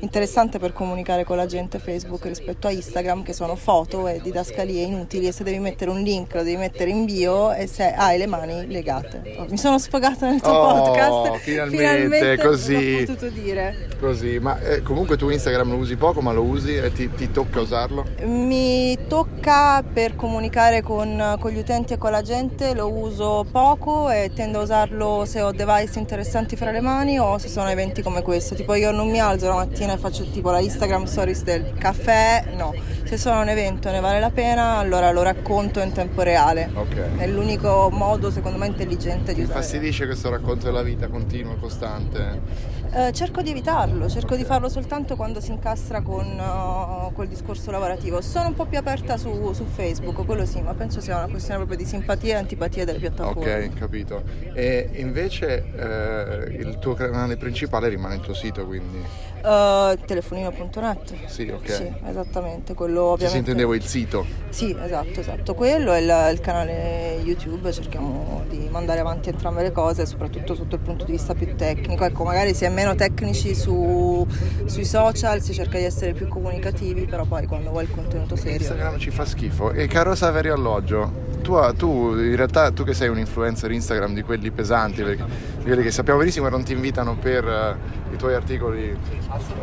interessante 0.00 0.59
per 0.59 0.73
comunicare 0.73 1.25
con 1.25 1.37
la 1.37 1.47
gente 1.47 1.78
Facebook 1.78 2.25
rispetto 2.26 2.66
a 2.66 2.71
Instagram, 2.71 3.23
che 3.23 3.33
sono 3.33 3.57
foto 3.57 4.07
e 4.07 4.21
didascalie 4.23 4.83
inutili 4.83 5.26
e 5.26 5.33
se 5.33 5.45
devi 5.45 5.59
mettere 5.59 5.90
un 5.90 6.00
link 6.00 6.35
lo 6.35 6.42
devi 6.42 6.57
mettere 6.57 6.90
in 6.90 7.04
bio 7.04 7.52
e 7.52 7.66
se 7.66 7.92
hai 7.92 8.18
le 8.18 8.26
mani 8.26 8.66
legate. 8.66 9.37
Oh, 9.38 9.47
mi 9.49 9.57
sono 9.59 9.78
sfogata 9.78 10.28
nel 10.28 10.40
tuo 10.40 10.52
Oh, 10.52 10.83
podcast. 10.83 11.38
finalmente, 11.38 12.37
così. 12.38 13.00
L'ho 13.00 13.07
potuto 13.07 13.28
dire. 13.30 13.88
Così, 13.99 14.38
ma 14.38 14.61
eh, 14.61 14.83
comunque 14.83 15.16
tu 15.16 15.28
Instagram 15.28 15.71
lo 15.71 15.76
usi 15.76 15.97
poco, 15.97 16.21
ma 16.21 16.33
lo 16.33 16.42
usi 16.42 16.76
e 16.76 16.92
ti, 16.92 17.11
ti 17.14 17.30
tocca 17.30 17.61
usarlo? 17.61 18.04
Mi 18.25 18.97
tocca 19.09 19.83
per 19.83 20.14
comunicare 20.16 20.83
con, 20.83 21.37
con 21.40 21.50
gli 21.50 21.59
utenti 21.59 21.95
e 21.95 21.99
con 21.99 22.11
la 22.11 22.23
gente, 22.23 22.26
lo 22.75 22.88
uso 22.92 23.47
poco 23.50 24.11
e 24.11 24.30
tendo 24.35 24.61
a 24.61 24.62
usarlo 24.62 25.25
se 25.25 25.40
ho 25.40 25.50
device 25.50 25.99
interessanti 25.99 26.56
fra 26.56 26.70
le 26.70 26.80
mani 26.80 27.18
o 27.18 27.38
se 27.38 27.49
sono 27.49 27.70
eventi 27.70 28.02
come 28.02 28.20
questo. 28.20 28.54
Tipo 28.54 28.75
io 28.75 28.90
non 28.90 29.08
mi 29.08 29.18
alzo 29.18 29.49
la 29.49 29.54
mattina 29.54 29.94
e 29.94 29.97
faccio 29.97 30.28
tipo 30.30 30.50
la 30.50 30.61
Instagram 30.61 31.04
stories 31.04 31.42
del 31.42 31.73
caffè, 31.78 32.44
no. 32.54 32.75
Se 33.09 33.17
sono 33.17 33.41
un 33.41 33.49
evento 33.49 33.91
ne 33.91 34.00
vale 34.00 34.21
la 34.21 34.29
pena, 34.29 34.77
allora 34.77 35.11
lo 35.12 35.23
racconto 35.23 35.81
in 35.81 35.93
tempo 35.93 36.21
reale. 36.21 36.69
Ok. 36.75 37.17
È 37.17 37.27
l'unico 37.27 37.88
modo 37.91 38.31
secondo 38.31 38.59
me 38.59 38.67
intelligente 38.67 39.33
di 39.33 39.37
Ti 39.37 39.45
usare. 39.45 39.61
infastidisce 39.61 40.05
questo 40.05 40.29
racconto 40.29 40.67
della 40.67 40.83
vita 40.83 41.09
continuo, 41.09 41.57
costante? 41.57 42.77
Eh, 42.93 43.12
cerco 43.12 43.41
di 43.41 43.49
evitarlo, 43.50 44.11
cerco 44.11 44.37
di 44.37 44.45
farlo 44.45 44.69
soltanto 44.69 45.17
quando 45.17 45.41
si 45.41 45.53
incastra 45.53 46.03
con 46.03 46.27
uh, 46.38 47.11
quel 47.15 47.29
discorso 47.29 47.71
lavorativo. 47.71 48.21
Sono 48.21 48.49
un 48.49 48.55
po' 48.55 48.67
più 48.67 48.77
aperta 48.77 49.17
su, 49.17 49.55
su 49.55 49.65
Facebook, 49.65 50.27
quello 50.27 50.45
sì, 50.45 50.61
ma 50.61 50.75
penso 50.75 51.00
sia 51.00 51.17
una 51.17 51.29
questione 51.29 51.57
proprio 51.57 51.79
di 51.79 51.87
simpatia 51.87 52.35
e 52.35 52.38
antipatia 52.38 52.85
delle 52.85 52.99
piattaforme. 52.99 53.69
Ok, 53.69 53.79
capito. 53.79 54.23
E 54.53 54.91
invece 54.97 55.65
eh, 55.75 56.57
il 56.59 56.79
tuo 56.79 56.93
canale 56.93 57.38
principale 57.38 57.88
rimane 57.88 58.17
il 58.17 58.21
tuo 58.21 58.35
sito, 58.35 58.67
quindi? 58.67 59.03
Eh, 59.45 59.99
telefonino.net. 60.04 61.14
Sì, 61.26 61.49
ok. 61.49 61.71
Sì, 61.71 61.92
esattamente, 62.09 62.75
quello 62.75 63.02
ovviamente. 63.02 63.28
si 63.28 63.38
intendevo 63.38 63.75
il 63.75 63.85
sito. 63.85 64.26
Sì, 64.50 64.76
esatto, 64.83 65.21
esatto. 65.21 65.54
Quello 65.54 65.92
è 65.92 65.99
il, 65.99 66.33
il 66.33 66.40
canale 66.40 67.21
YouTube, 67.23 67.73
cerchiamo 67.73 68.45
di 68.49 68.68
mandare 68.71 69.00
avanti 69.00 69.28
entrambe 69.28 69.62
le 69.62 69.73
cose, 69.73 70.07
soprattutto 70.07 70.54
sotto 70.54 70.75
il 70.76 70.80
punto 70.80 71.04
di 71.04 71.12
vista 71.12 71.35
più 71.35 71.54
tecnico. 71.54 72.04
Ecco, 72.04 72.25
magari 72.25 72.54
si 72.54 72.64
è 72.64 72.68
meno 72.68 72.95
tecnici 72.95 73.54
su- 73.54 74.26
sui 74.64 74.85
social, 74.85 75.40
si 75.40 75.52
cerca 75.52 75.78
di 75.78 75.85
essere 75.85 76.12
più 76.12 76.28
comunicativi, 76.28 77.04
però 77.07 77.25
poi 77.25 77.47
quando 77.47 77.71
vuoi 77.71 77.85
il 77.85 77.90
contenuto 77.90 78.37
serio. 78.37 78.59
Instagram 78.59 78.99
ci 78.99 79.11
fa 79.11 79.25
schifo. 79.25 79.73
E 79.73 79.87
caro 79.87 80.14
Saverio 80.14 80.54
Alloggio, 80.54 81.27
tu, 81.42 81.57
tu 81.76 82.14
in 82.18 82.37
realtà 82.37 82.71
tu 82.71 82.85
che 82.85 82.95
sei 82.95 83.09
un 83.09 83.18
influencer 83.18 83.71
Instagram 83.71 84.14
di 84.14 84.23
quelli 84.23 84.50
pesanti, 84.50 85.02
perché 85.02 85.25
quelli 85.62 85.83
che 85.83 85.90
sappiamo 85.90 86.18
benissimo 86.18 86.47
che 86.47 86.50
non 86.50 86.64
ti 86.64 86.73
invitano 86.73 87.16
per 87.16 87.47
eh, 87.47 88.12
i 88.12 88.16
tuoi 88.16 88.35
articoli 88.35 88.97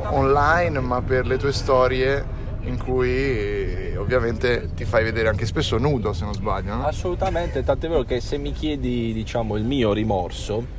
online, 0.09 0.79
ma 0.79 1.01
per 1.01 1.25
le 1.25 1.37
tue 1.37 1.51
storie 1.51 2.43
in 2.61 2.77
cui 2.77 3.09
eh, 3.09 3.97
ovviamente 3.97 4.69
ti 4.75 4.85
fai 4.85 5.03
vedere 5.03 5.29
anche 5.29 5.45
spesso 5.45 5.77
nudo, 5.77 6.13
se 6.13 6.25
non 6.25 6.33
sbaglio. 6.33 6.75
no? 6.75 6.85
Assolutamente, 6.85 7.63
tant'è 7.63 7.87
vero 7.87 8.03
che 8.03 8.19
se 8.19 8.37
mi 8.37 8.51
chiedi, 8.51 9.13
diciamo, 9.13 9.55
il 9.55 9.63
mio 9.63 9.93
rimorso 9.93 10.74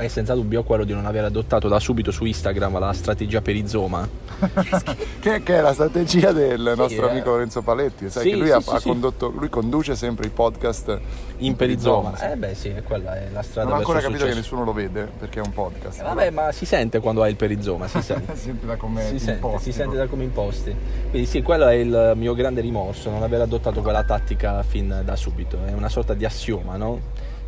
è 0.00 0.08
senza 0.08 0.34
dubbio 0.34 0.62
quello 0.62 0.84
di 0.84 0.94
non 0.94 1.04
aver 1.04 1.24
adottato 1.24 1.68
da 1.68 1.78
subito 1.78 2.10
su 2.10 2.24
Instagram 2.24 2.78
la 2.78 2.92
strategia 2.92 3.40
perizoma. 3.42 4.08
Che, 5.20 5.42
che 5.42 5.58
è 5.58 5.60
la 5.60 5.74
strategia 5.74 6.32
del 6.32 6.72
nostro 6.74 7.06
eh. 7.06 7.10
amico 7.10 7.28
Lorenzo 7.30 7.60
Paletti, 7.60 8.08
sai 8.08 8.22
Sì, 8.22 8.30
che 8.30 8.36
lui, 8.36 8.46
sì, 8.46 8.52
ha, 8.52 8.60
sì, 8.60 8.70
ha 8.70 8.78
sì. 8.78 8.88
condotto, 8.88 9.28
lui 9.28 9.50
conduce 9.50 9.94
sempre 9.94 10.26
i 10.26 10.30
podcast 10.30 10.98
In 11.38 11.56
perizoma. 11.56 12.16
sì. 12.16 12.24
Eh 12.24 12.36
beh 12.36 12.54
sì, 12.54 12.74
quella 12.82 13.16
è 13.16 13.28
la 13.30 13.42
strada 13.42 13.68
Non 13.68 13.76
ho 13.76 13.80
ancora 13.80 14.00
capito 14.00 14.22
il 14.24 14.28
che 14.30 14.34
successo. 14.36 14.54
nessuno 14.56 14.64
lo 14.64 14.72
vede 14.72 15.06
perché 15.18 15.40
è 15.40 15.42
un 15.44 15.52
podcast. 15.52 16.00
Eh, 16.00 16.04
Vabbè, 16.04 16.30
ma 16.30 16.52
si 16.52 16.64
sente 16.64 17.00
quando 17.00 17.22
hai 17.22 17.30
il 17.30 17.36
perizoma, 17.36 17.86
si 17.86 18.00
sente. 18.02 18.34
si 18.34 18.44
sente 18.44 18.64
da 18.64 18.76
come 18.76 19.02
Si 19.02 19.18
sente, 19.18 19.32
imposti, 19.32 19.70
si 19.70 19.78
sente 19.78 19.96
da 19.96 20.06
come 20.06 20.24
imposti. 20.24 20.74
Quindi 21.10 21.28
sì, 21.28 21.42
quello 21.42 21.66
è 21.66 21.74
il 21.74 22.12
mio 22.16 22.32
grande 22.32 22.62
rimorso, 22.62 23.10
non 23.10 23.22
aver 23.22 23.42
adottato 23.42 23.82
quella 23.82 24.04
tattica 24.04 24.62
fin 24.62 25.02
da 25.04 25.16
subito. 25.16 25.58
È 25.66 25.72
una 25.72 25.90
sorta 25.90 26.14
di 26.14 26.24
assioma, 26.24 26.76
no? 26.76 26.98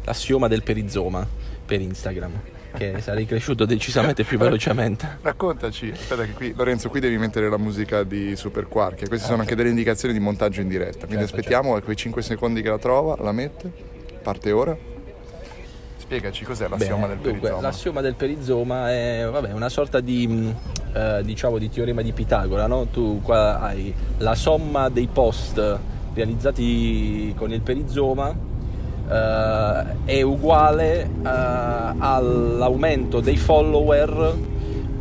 L'assioma 0.04 0.46
del 0.48 0.62
perizoma 0.62 1.26
per 1.64 1.80
Instagram, 1.80 2.32
che 2.76 3.00
sarei 3.00 3.26
cresciuto 3.26 3.64
decisamente 3.64 4.24
più 4.24 4.38
velocemente. 4.38 5.18
Raccontaci, 5.22 5.90
aspetta 5.90 6.24
che 6.24 6.32
qui 6.32 6.52
Lorenzo 6.56 6.88
qui 6.88 7.00
devi 7.00 7.18
mettere 7.18 7.48
la 7.48 7.58
musica 7.58 8.02
di 8.02 8.34
Super 8.36 8.66
Quark 8.68 9.08
queste 9.08 9.26
sono 9.26 9.40
anche 9.42 9.54
delle 9.54 9.68
indicazioni 9.68 10.14
di 10.14 10.20
montaggio 10.20 10.60
in 10.60 10.68
diretta, 10.68 11.06
quindi 11.06 11.24
Certo, 11.24 11.36
aspettiamo 11.36 11.78
quei 11.80 11.96
5 11.96 12.22
secondi 12.22 12.62
che 12.62 12.68
la 12.68 12.78
trova, 12.78 13.16
la 13.20 13.32
mette, 13.32 13.70
parte 14.22 14.50
ora. 14.52 14.76
Spiegaci 15.96 16.44
cos'è 16.44 16.68
l'assioma 16.68 17.06
Bene, 17.06 17.14
del 17.14 17.16
dunque, 17.22 17.40
perizoma. 17.40 17.60
l'assioma 17.60 18.00
del 18.00 18.14
perizoma 18.14 18.90
è 18.90 19.26
vabbè, 19.30 19.52
una 19.52 19.68
sorta 19.68 20.00
di, 20.00 20.26
mh, 20.26 20.56
eh, 20.94 21.20
diciamo, 21.24 21.58
di 21.58 21.70
teorema 21.70 22.02
di 22.02 22.12
Pitagora, 22.12 22.66
no? 22.66 22.86
Tu 22.86 23.22
qua 23.22 23.60
hai 23.60 23.94
la 24.18 24.34
somma 24.34 24.88
dei 24.90 25.08
post 25.10 25.78
realizzati 26.12 27.32
con 27.36 27.50
il 27.52 27.62
perizoma 27.62 28.34
eh, 29.12 29.84
è 30.04 30.22
uguale 30.22 31.02
eh, 31.02 31.08
all'aumento 31.98 33.20
dei 33.20 33.36
follower 33.36 34.34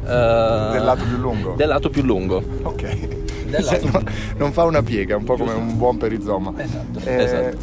eh, 0.06 0.70
Del 0.72 0.84
lato 0.84 1.04
più 1.04 1.18
lungo. 1.18 1.54
del 1.56 1.68
lato 1.68 1.90
più 1.90 2.04
lungo. 2.04 2.44
Ok. 2.64 3.20
Lato 3.52 3.90
non, 3.92 4.06
non 4.38 4.52
fa 4.54 4.64
una 4.64 4.82
piega, 4.82 5.18
un 5.18 5.24
po' 5.26 5.36
come 5.36 5.52
un 5.54 5.78
buon 5.78 5.98
perizoma. 5.98 6.54
Esatto, 6.56 7.00
Eh, 7.04 7.16
esatto. 7.24 7.58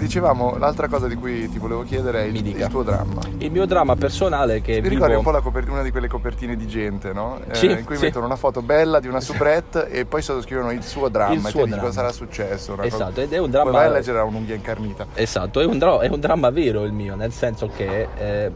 Dicevamo, 0.00 0.56
l'altra 0.56 0.88
cosa 0.88 1.06
di 1.06 1.14
cui 1.14 1.48
ti 1.50 1.58
volevo 1.58 1.82
chiedere 1.82 2.22
è 2.22 2.24
il, 2.24 2.44
il 2.46 2.66
tuo 2.68 2.82
dramma. 2.82 3.20
Il 3.38 3.50
mio 3.50 3.66
dramma 3.66 3.94
personale 3.96 4.56
è 4.56 4.62
che 4.62 4.74
Mi 4.76 4.80
vivo... 4.80 4.94
ricordi 4.94 5.14
un 5.14 5.22
po' 5.22 5.30
la 5.30 5.40
copertina, 5.40 5.74
una 5.74 5.82
di 5.82 5.90
quelle 5.90 6.08
copertine 6.08 6.56
di 6.56 6.66
gente, 6.66 7.12
no? 7.12 7.38
Eh, 7.48 7.54
Sì, 7.54 7.70
in 7.70 7.84
cui 7.84 7.96
sì. 7.96 8.04
mettono 8.06 8.24
una 8.24 8.36
foto 8.36 8.62
bella 8.62 8.98
di 8.98 9.08
una 9.08 9.20
soubrette 9.20 9.88
e 9.90 10.06
poi 10.06 10.22
sottoscrivono 10.22 10.70
il 10.72 10.82
suo 10.82 11.08
dramma 11.10 11.34
Il 11.34 11.38
e 11.46 11.50
suo 11.50 11.50
ti 11.50 11.56
dici 11.56 11.68
dramma. 11.70 11.82
cosa 11.82 11.92
sarà 12.00 12.12
successo. 12.12 12.72
una 12.72 12.84
Esatto, 12.84 13.04
cosa- 13.10 13.20
ed 13.22 13.32
è 13.32 13.36
un 13.36 13.42
Poi 13.42 13.50
dramma- 13.50 13.70
vai 13.72 13.86
a 13.86 13.90
leggere 13.90 14.18
a 14.18 14.24
un'unghia 14.24 14.54
incarnita. 14.54 15.06
Esatto, 15.14 15.60
è 15.60 15.64
un, 15.66 15.78
dra- 15.78 16.00
è 16.00 16.08
un 16.08 16.18
dramma 16.20 16.50
vero 16.50 16.84
il 16.84 16.92
mio, 16.92 17.14
nel 17.14 17.32
senso 17.32 17.68
che 17.68 18.08
eh, 18.16 18.50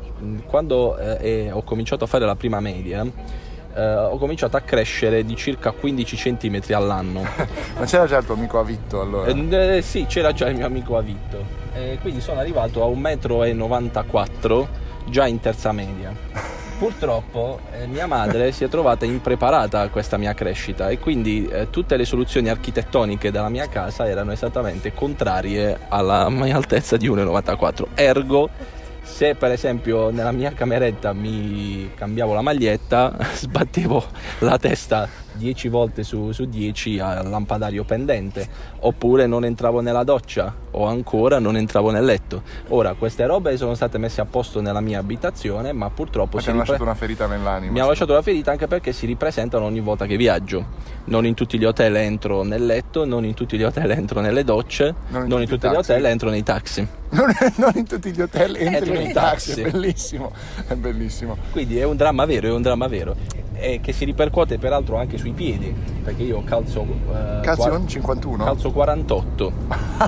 quando 0.47 0.97
eh, 0.97 1.51
ho 1.53 1.63
cominciato 1.63 2.05
a 2.05 2.07
fare 2.07 2.25
la 2.25 2.37
prima 2.37 2.59
media, 2.61 3.07
eh, 3.75 3.95
ho 3.95 4.17
cominciato 4.19 4.57
a 4.57 4.61
crescere 4.61 5.25
di 5.25 5.37
circa 5.37 5.73
15 5.73 6.17
cm 6.17 6.61
all'anno. 6.75 7.23
Ma 7.77 7.85
c'era 7.85 8.07
già 8.07 8.19
il 8.19 8.25
tuo 8.25 8.35
amico 8.35 8.59
Avitto 8.59 9.01
allora? 9.01 9.31
Eh, 9.31 9.83
sì, 9.83 10.07
c'era 10.07 10.33
già 10.33 10.49
il 10.49 10.57
mio 10.57 10.67
amico 10.67 10.97
Avitto. 10.97 11.63
E 11.75 11.99
quindi 12.01 12.21
sono 12.21 12.41
arrivato 12.41 12.85
a 12.85 12.89
1,94 12.89 14.61
m 14.61 14.67
già 15.07 15.27
in 15.27 15.41
terza 15.41 15.73
media. 15.73 16.13
Purtroppo 16.79 17.61
eh, 17.73 17.87
mia 17.87 18.07
madre 18.07 18.51
si 18.51 18.65
è 18.65 18.69
trovata 18.69 19.05
impreparata 19.05 19.81
a 19.81 19.89
questa 19.89 20.17
mia 20.17 20.35
crescita 20.35 20.89
e 20.89 20.99
quindi 20.99 21.47
eh, 21.47 21.71
tutte 21.71 21.97
le 21.97 22.05
soluzioni 22.05 22.49
architettoniche 22.49 23.31
della 23.31 23.49
mia 23.49 23.69
casa 23.69 24.09
erano 24.09 24.33
esattamente 24.33 24.93
contrarie 24.93 25.79
alla 25.89 26.29
mia 26.31 26.57
altezza 26.57 26.97
di 26.97 27.09
1,94 27.09 27.87
Ergo, 27.95 28.51
se 29.05 29.35
per 29.37 29.53
esempio 29.53 30.11
nella 30.11 30.33
mia 30.33 30.53
cameretta 30.53 31.13
mi 31.13 31.91
cambiavo 31.95 32.35
la 32.35 32.41
maglietta, 32.41 33.17
sbattevo 33.33 34.05
la 34.41 34.59
testa 34.59 35.09
10 35.35 35.69
volte 35.69 36.03
su, 36.03 36.33
su 36.33 36.45
10 36.47 36.99
al 36.99 37.29
lampadario 37.29 37.85
pendente, 37.85 38.47
oppure 38.81 39.27
non 39.27 39.45
entravo 39.45 39.81
nella 39.81 40.05
doccia, 40.05 40.55
o 40.73 40.87
ancora 40.87 41.39
non 41.39 41.57
entravo 41.57 41.91
nel 41.91 42.05
letto. 42.05 42.43
Ora, 42.69 42.95
queste 42.95 43.27
robe 43.27 43.57
sono 43.57 43.75
state 43.75 43.99
messe 43.99 44.21
a 44.21 44.25
posto 44.25 44.61
nella 44.61 44.81
mia 44.81 44.99
abitazione, 44.99 45.73
ma 45.73 45.91
purtroppo 45.91 46.37
Ma 46.37 46.43
si 46.43 46.47
ripre- 46.49 46.59
lasciato 46.67 46.83
una 46.83 46.95
ferita 46.95 47.27
nell'anima. 47.27 47.73
mi 47.73 47.81
ha 47.81 47.87
lasciato 47.87 48.13
la 48.13 48.23
ferita 48.23 48.51
anche 48.51 48.67
perché 48.67 48.93
si 48.93 49.07
ripresentano 49.07 49.65
ogni 49.65 49.81
volta 49.81 50.07
che 50.07 50.17
viaggio. 50.17 50.93
Non 51.07 51.27
in 51.27 51.35
tutti 51.35 51.59
gli 51.59 51.65
hotel 51.65 51.97
entro 51.97 52.43
nel 52.43 52.65
letto, 52.65 53.05
non 53.05 53.25
in 53.25 53.35
tutti 53.35 53.57
gli 53.59 53.63
hotel 53.63 53.91
entro 53.91 54.21
nelle 54.21 54.43
docce, 54.45 54.95
Non 55.09 55.27
non 55.29 55.43
in 55.43 55.43
in, 55.43 55.49
tutti 55.49 55.69
gli 55.69 55.75
hotel 55.75 56.05
entro 56.07 56.31
nei 56.31 56.43
taxi. 56.43 56.87
Non, 57.11 57.27
non 57.57 57.71
in 57.75 57.87
tutti 57.87 58.11
gli 58.11 58.21
hotel 58.21 58.57
entri 58.57 58.75
Entro 58.75 58.93
nei 58.95 59.05
nei 59.05 59.13
taxi, 59.13 59.49
taxi. 59.55 59.63
è 59.63 59.71
bellissimo, 59.71 60.33
è 60.67 60.75
bellissimo. 60.75 61.37
Quindi 61.53 61.79
è 61.79 61.85
un 61.85 61.97
dramma 61.97 62.25
vero, 62.25 62.49
è 62.49 62.51
un 62.53 62.63
dramma 62.63 62.89
vero. 62.89 63.15
E 63.55 63.81
che 63.81 63.93
si 63.93 64.05
ripercuote 64.05 64.59
peraltro 64.59 64.97
anche 64.97 65.17
sui 65.19 65.33
piedi, 65.33 65.75
perché 66.03 66.23
io 66.23 66.43
calzo... 66.45 66.83
eh, 66.83 67.41
Calcio 67.43 67.69
qua- 67.69 67.87
51? 67.87 68.45
Calzo 68.45 68.71
48. 68.73 69.53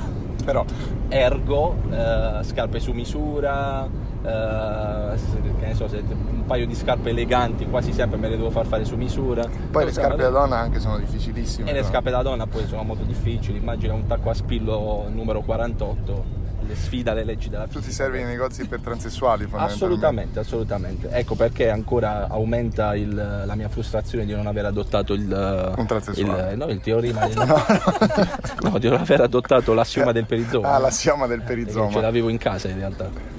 Però 0.45 0.65
ergo, 1.09 1.75
eh, 1.91 2.39
scarpe 2.43 2.79
su 2.79 2.93
misura, 2.93 3.85
eh, 3.85 5.17
che 5.61 5.67
ne 5.67 5.75
so, 5.75 5.89
se 5.89 6.03
un 6.09 6.45
paio 6.47 6.67
di 6.67 6.75
scarpe 6.75 7.11
eleganti 7.11 7.67
quasi 7.67 7.93
sempre 7.93 8.17
me 8.19 8.29
le 8.29 8.37
devo 8.37 8.51
far 8.51 8.67
fare 8.67 8.85
su 8.85 8.95
misura. 8.97 9.43
poi 9.71 9.83
le 9.85 9.89
Insomma, 9.89 10.07
scarpe 10.09 10.23
da 10.23 10.29
donna 10.29 10.57
anche 10.59 10.79
sono 10.79 10.99
difficilissime. 10.99 11.69
E 11.71 11.73
le 11.73 11.81
no? 11.81 11.87
scarpe 11.87 12.11
da 12.11 12.23
donna 12.23 12.47
poi 12.47 12.65
sono 12.67 12.83
molto 12.85 13.03
difficili, 13.05 13.59
immagina 13.59 13.93
un 13.95 14.07
tacco 14.07 14.31
a 14.31 14.35
spillo 14.35 15.07
numero 15.13 15.41
48, 15.41 16.25
le 16.67 16.75
sfida 16.75 17.13
le 17.13 17.25
leggi 17.25 17.49
della 17.49 17.65
Tu 17.67 17.79
ti 17.79 17.85
fisica. 17.87 18.05
servi 18.05 18.19
nei 18.19 18.27
negozi 18.29 18.67
per 18.67 18.81
transessuali. 18.81 19.47
Assolutamente, 19.53 20.39
assolutamente. 20.41 21.09
Ecco 21.11 21.35
perché 21.35 21.69
ancora 21.71 22.29
aumenta 22.29 22.95
il- 22.97 23.15
la 23.15 23.55
mia 23.55 23.69
frustrazione 23.69 24.25
di 24.25 24.35
non 24.35 24.47
aver 24.47 24.65
adottato 24.67 25.13
il, 25.15 25.75
Un 25.77 25.87
transessuale. 25.87 26.53
il, 26.53 26.57
no, 26.59 26.67
il 26.67 26.81
teorema 26.81 27.27
del- 27.29 27.37
no, 28.63 28.79
di 28.79 28.89
non 28.89 29.01
aver 29.01 29.21
adottato 29.21 29.75
l'assioma 29.75 30.13
del 30.13 30.25
perizoma. 30.27 30.73
Ah, 30.75 30.79
l'assioma 30.79 31.27
del 31.27 31.43
perizoma. 31.43 31.91
Ce 31.93 32.01
l'avevo 32.01 32.29
in 32.29 32.39
casa 32.39 32.69
in 32.69 32.79
realtà. 32.79 33.36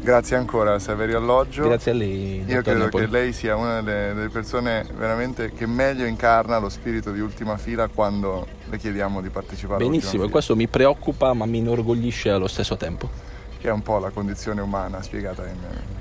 Grazie 0.00 0.36
ancora 0.36 0.78
Saverio 0.78 1.18
Alloggio. 1.18 1.64
Grazie 1.64 1.90
a 1.90 1.94
lei. 1.94 2.44
Io 2.46 2.62
credo 2.62 2.84
Napoli. 2.84 3.04
che 3.04 3.10
lei 3.10 3.32
sia 3.32 3.56
una 3.56 3.82
delle, 3.82 4.14
delle 4.14 4.28
persone 4.28 4.86
veramente 4.96 5.52
che 5.52 5.66
meglio 5.66 6.06
incarna 6.06 6.58
lo 6.58 6.68
spirito 6.68 7.10
di 7.12 7.20
ultima 7.20 7.56
fila 7.58 7.88
quando 7.88 8.46
le 8.70 8.78
chiediamo 8.78 9.20
di 9.20 9.28
partecipare 9.28 9.84
Benissimo, 9.84 10.24
e 10.24 10.28
questo 10.30 10.56
mi 10.56 10.66
preoccupa 10.66 11.32
ma 11.34 11.44
mi 11.46 11.58
inorgoglisce 11.58 12.30
allo 12.30 12.48
stesso 12.48 12.76
tempo. 12.76 13.10
che 13.58 13.68
è 13.68 13.72
un 13.72 13.82
po' 13.82 13.98
la 13.98 14.10
condizione 14.10 14.60
umana 14.60 15.02
spiegata 15.02 15.44
in- 15.46 15.97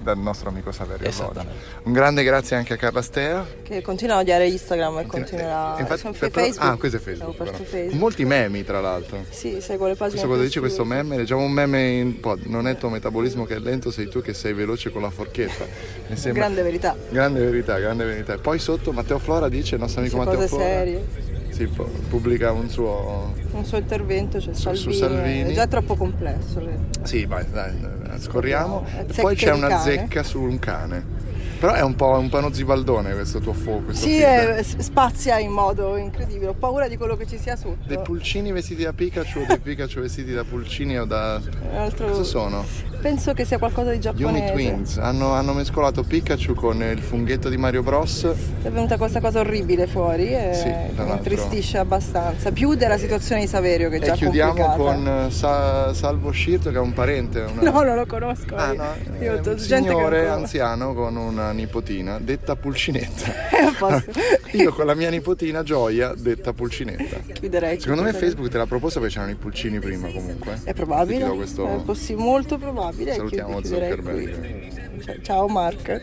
dal 0.00 0.18
nostro 0.18 0.48
amico 0.48 0.72
Saverio. 0.72 1.06
Esattamente. 1.06 1.64
Un 1.84 1.92
grande 1.92 2.22
grazie 2.24 2.56
anche 2.56 2.74
a 2.74 2.76
Carla 2.76 3.02
Stea. 3.02 3.46
Che 3.62 3.82
continua 3.82 4.16
a 4.16 4.20
odiare 4.20 4.46
Instagram 4.48 4.98
e 5.00 5.06
continuerà... 5.06 5.76
Infatti, 5.78 6.00
sono 6.00 6.14
per- 6.18 6.30
Facebook. 6.30 6.70
Ah, 6.70 6.76
questo 6.76 6.96
è 6.96 7.00
Facebook. 7.00 7.36
Però. 7.36 7.52
Facebook. 7.52 7.92
Molti 7.98 8.24
memi, 8.24 8.64
tra 8.64 8.80
l'altro. 8.80 9.24
Sì, 9.28 9.60
seguo 9.60 9.86
le 9.86 9.94
pagine 9.94 10.18
Questo 10.18 10.28
cosa 10.28 10.42
dice 10.42 10.60
questo 10.60 10.84
meme? 10.84 11.16
Leggiamo 11.16 11.42
un 11.42 11.52
meme 11.52 11.88
in 11.88 12.20
pod. 12.20 12.44
Non 12.44 12.66
è 12.66 12.72
il 12.72 12.76
tuo 12.78 12.88
metabolismo 12.88 13.44
che 13.44 13.56
è 13.56 13.58
lento, 13.58 13.90
sei 13.90 14.08
tu 14.08 14.20
che 14.22 14.34
sei 14.34 14.52
veloce 14.52 14.90
con 14.90 15.02
la 15.02 15.10
forchetta. 15.10 15.64
Mi 16.08 16.16
sembra... 16.16 16.42
Grande 16.42 16.62
verità. 16.62 16.96
Grande 17.10 17.40
verità, 17.44 17.78
grande 17.78 18.04
verità. 18.04 18.34
E 18.34 18.38
poi 18.38 18.58
sotto 18.58 18.92
Matteo 18.92 19.18
Flora 19.18 19.48
dice, 19.48 19.74
il 19.74 19.80
nostro 19.80 20.00
amico 20.00 20.16
Dice 20.16 20.26
Matteo 20.30 20.42
cose 20.42 20.56
Flora. 20.56 20.64
serie. 20.64 21.29
Sì, 21.60 21.66
pu- 21.66 21.84
pubblica 22.08 22.52
un 22.52 22.70
suo. 22.70 23.34
Un 23.50 23.64
suo 23.66 23.76
intervento, 23.76 24.38
c'è 24.38 24.54
Su- 24.54 24.72
su 24.74 24.90
Salvini, 24.92 24.94
Salvini. 24.94 25.50
è 25.50 25.52
già 25.52 25.66
troppo 25.66 25.94
complesso. 25.94 26.58
le- 26.60 26.78
Sì, 27.02 27.26
vai, 27.26 27.44
dai, 27.50 27.78
dai, 27.78 28.18
scorriamo. 28.18 28.86
Eh, 28.86 29.00
E 29.00 29.04
zecche 29.08 29.20
poi 29.20 29.36
c'è 29.36 29.52
una 29.52 29.78
zecca 29.78 30.22
su 30.22 30.40
un 30.40 30.58
cane. 30.58 31.18
Però 31.60 31.74
è 31.74 31.82
un 31.82 31.94
po', 31.94 32.12
un 32.18 32.30
po' 32.30 32.38
uno 32.38 32.50
zibaldone 32.50 33.12
questo 33.12 33.40
tuo 33.40 33.52
fuoco. 33.52 33.92
Sì, 33.92 34.20
feed. 34.20 34.58
eh, 34.60 34.62
spazia 34.64 35.38
in 35.38 35.50
modo 35.50 35.96
incredibile. 35.96 36.46
Ho 36.46 36.54
paura 36.54 36.88
di 36.88 36.96
quello 36.96 37.14
che 37.18 37.26
ci 37.26 37.36
sia 37.36 37.54
sotto. 37.56 37.86
Dei 37.86 37.98
pulcini 38.00 38.50
vestiti 38.52 38.82
da 38.84 38.94
Pikachu 38.94 39.40
o 39.40 39.44
dei 39.46 39.58
Pikachu 39.58 40.00
vestiti 40.00 40.32
da 40.32 40.44
pulcini 40.44 40.98
o 40.98 41.04
da. 41.04 41.38
Altro- 41.76 42.06
Cosa 42.08 42.24
sono? 42.24 42.64
Penso 43.00 43.32
che 43.32 43.44
sia 43.44 43.58
qualcosa 43.58 43.90
di 43.90 43.98
giapponese. 44.00 44.52
Umi 44.52 44.52
Twins. 44.52 44.96
Hanno, 44.98 45.32
hanno 45.32 45.52
mescolato 45.54 46.02
Pikachu 46.02 46.54
con 46.54 46.82
il 46.82 46.98
funghetto 47.00 47.48
di 47.48 47.56
Mario 47.56 47.82
Bros. 47.82 48.24
È 48.62 48.68
venuta 48.70 48.96
questa 48.98 49.20
cosa 49.20 49.40
orribile 49.40 49.86
fuori 49.86 50.28
e 50.34 50.50
Sì, 50.54 50.64
che 50.96 51.02
mi 51.02 51.10
intristisce 51.12 51.78
abbastanza. 51.78 52.52
Più 52.52 52.74
della 52.74 52.98
situazione 52.98 53.40
di 53.42 53.46
Saverio 53.46 53.88
che 53.88 53.96
è 53.96 54.02
E 54.02 54.04
già 54.04 54.14
chiudiamo 54.14 54.52
complicata. 54.52 54.76
con 54.82 55.08
eh, 55.26 55.30
Sa- 55.30 55.94
Salvo 55.94 56.30
Scirto 56.30 56.70
che 56.70 56.76
è 56.76 56.80
un 56.80 56.92
parente. 56.92 57.40
Una... 57.40 57.62
No, 57.70 57.82
non 57.82 57.94
lo 57.96 58.06
conosco. 58.06 58.54
Ah, 58.54 58.72
no, 58.72 58.84
Io 59.20 59.40
è 59.40 59.48
un 59.48 59.58
signore 59.58 60.28
anziano 60.28 60.92
con 60.92 61.16
una 61.16 61.52
nipotina 61.52 62.18
detta 62.20 62.56
Pulcinetta. 62.56 63.48
È 63.50 63.62
a 63.64 63.74
posto. 63.78 64.10
Io 64.52 64.72
con 64.72 64.86
la 64.86 64.94
mia 64.94 65.08
nipotina 65.10 65.62
Gioia 65.62 66.12
detta 66.16 66.52
Pulcinetta. 66.52 67.16
Chiuderei. 67.32 67.80
Secondo 67.80 68.02
me. 68.02 68.12
Facebook 68.12 68.48
te 68.48 68.58
l'ha 68.58 68.66
proposto 68.66 68.98
perché 69.00 69.14
c'erano 69.14 69.32
i 69.32 69.36
pulcini 69.36 69.78
prima 69.78 70.08
comunque. 70.10 70.60
È 70.64 70.72
probabile, 70.74 71.24
questo- 71.30 71.66
è 71.66 71.76
possi- 71.82 72.14
molto 72.14 72.58
probabile. 72.58 72.88
Salutiamo 72.92 73.60
Chiud- 73.60 73.62
chiuderei 73.62 73.90
Zuckerberg. 73.96 75.04
qui. 75.14 75.22
Ciao- 75.22 75.48
Mark. 75.48 76.00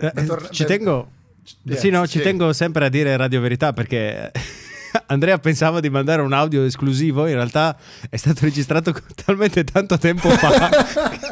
Eh, 0.00 0.12
ci 0.52 0.64
tengo, 0.64 1.10
Sì, 1.42 1.76
sì, 1.76 1.90
no, 1.90 2.04
sì. 2.06 2.18
ci 2.18 2.20
tengo 2.22 2.52
sempre 2.52 2.84
a 2.84 2.88
dire 2.88 3.16
Radio 3.16 3.40
Verità 3.40 3.72
perché 3.72 4.30
Andrea 5.06 5.38
pensava 5.38 5.80
di 5.80 5.90
mandare 5.90 6.22
un 6.22 6.32
audio 6.32 6.62
esclusivo, 6.64 7.26
in 7.26 7.34
realtà 7.34 7.76
è 8.08 8.16
stato 8.16 8.40
registrato 8.44 8.94
talmente 9.24 9.64
tanto 9.64 9.98
tempo 9.98 10.28
fa 10.30 10.70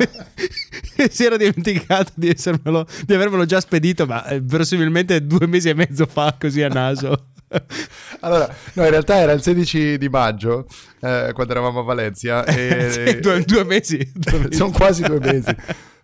che 0.97 1.11
si 1.11 1.25
era 1.25 1.37
dimenticato 1.37 2.11
di, 2.17 2.29
essermelo, 2.29 2.87
di 3.05 3.15
avermelo 3.15 3.45
già 3.45 3.61
spedito, 3.61 4.05
ma 4.05 4.27
eh, 4.27 4.41
verosimilmente 4.41 5.25
due 5.25 5.47
mesi 5.47 5.69
e 5.69 5.75
mezzo 5.75 6.05
fa, 6.07 6.35
così 6.39 6.63
a 6.63 6.69
naso. 6.69 7.27
Allora, 8.21 8.47
no, 8.75 8.85
in 8.85 8.91
realtà 8.91 9.17
era 9.17 9.33
il 9.33 9.43
16 9.43 9.99
di 9.99 10.09
maggio 10.09 10.67
eh, 11.01 11.31
quando 11.35 11.53
eravamo 11.53 11.81
a 11.81 11.83
Valencia. 11.83 12.45
E... 12.47 12.91
Sì, 12.91 13.21
due, 13.21 13.43
due 13.45 13.65
mesi. 13.65 14.11
due 14.15 14.39
mesi. 14.39 14.55
Sono 14.55 14.71
quasi 14.71 15.03
due 15.03 15.19
mesi. 15.21 15.55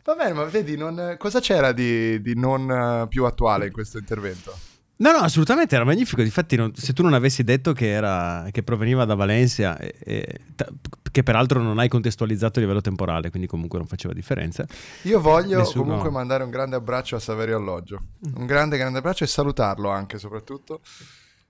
Va 0.05 0.15
bene, 0.15 0.33
ma 0.33 0.45
vedi, 0.45 0.77
non- 0.77 1.15
cosa 1.19 1.41
c'era 1.41 1.73
di, 1.73 2.21
di 2.21 2.35
non 2.37 2.71
eh, 2.71 3.07
più 3.09 3.25
attuale 3.25 3.67
in 3.67 3.73
questo 3.73 3.99
intervento? 3.99 4.57
No, 4.97 5.11
no, 5.11 5.19
assolutamente 5.19 5.75
era 5.75 5.85
magnifico. 5.85 6.23
Difatti, 6.23 6.55
non- 6.57 6.75
se 6.75 6.93
tu 6.93 7.03
non 7.03 7.15
avessi 7.15 7.43
detto 7.45 7.73
che, 7.73 7.89
era, 7.89 8.47
che 8.51 8.63
proveniva 8.63 9.05
da 9.05 9.15
Valencia, 9.15 9.77
e- 9.79 9.95
e- 10.05 10.41
ta- 10.55 10.69
che 11.11 11.23
peraltro 11.23 11.61
non 11.61 11.79
hai 11.79 11.89
contestualizzato 11.89 12.59
a 12.59 12.63
livello 12.63 12.81
temporale, 12.81 13.31
quindi 13.31 13.49
comunque 13.49 13.79
non 13.79 13.87
faceva 13.87 14.13
differenza. 14.15 14.65
Io 15.03 15.21
voglio 15.21 15.59
Nessuno- 15.59 15.85
comunque 15.85 16.11
mandare 16.11 16.45
un 16.45 16.51
grande 16.51 16.77
abbraccio 16.77 17.17
a 17.17 17.21
Saverio 17.21 17.57
Alloggio. 17.57 18.01
Un 18.35 18.47
grande, 18.47 18.77
grande 18.77 18.99
abbraccio 18.99 19.25
e 19.25 19.29
salutarlo 19.29 19.89
anche, 19.89 20.19
soprattutto. 20.19 20.81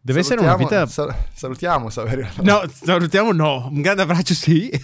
Deve 0.05 0.19
essere 0.19 0.41
una 0.41 0.57
vita. 0.57 0.85
sal- 0.87 1.15
salutiamo 1.33 1.89
Saverio. 1.89 2.29
No, 2.43 2.63
salutiamo 2.69 3.31
no, 3.31 3.69
un 3.71 3.81
grande 3.81 4.03
abbraccio 4.03 4.35
sì. 4.35 4.69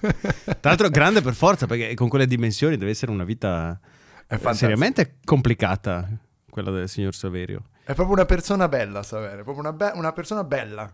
Tra 0.00 0.56
l'altro 0.62 0.88
grande 0.88 1.20
per 1.20 1.34
forza, 1.34 1.66
perché 1.66 1.92
con 1.94 2.08
quelle 2.08 2.26
dimensioni 2.26 2.78
deve 2.78 2.92
essere 2.92 3.12
una 3.12 3.24
vita 3.24 3.78
seriamente 4.52 5.16
complicata, 5.22 6.08
quella 6.48 6.70
del 6.70 6.88
signor 6.88 7.14
Saverio. 7.14 7.64
È 7.84 7.92
proprio 7.92 8.16
una 8.16 8.24
persona 8.24 8.68
bella, 8.68 9.02
Saverio. 9.02 9.40
È 9.40 9.42
proprio 9.42 9.58
una, 9.60 9.72
be- 9.74 9.92
una 9.94 10.12
persona 10.12 10.42
bella. 10.44 10.90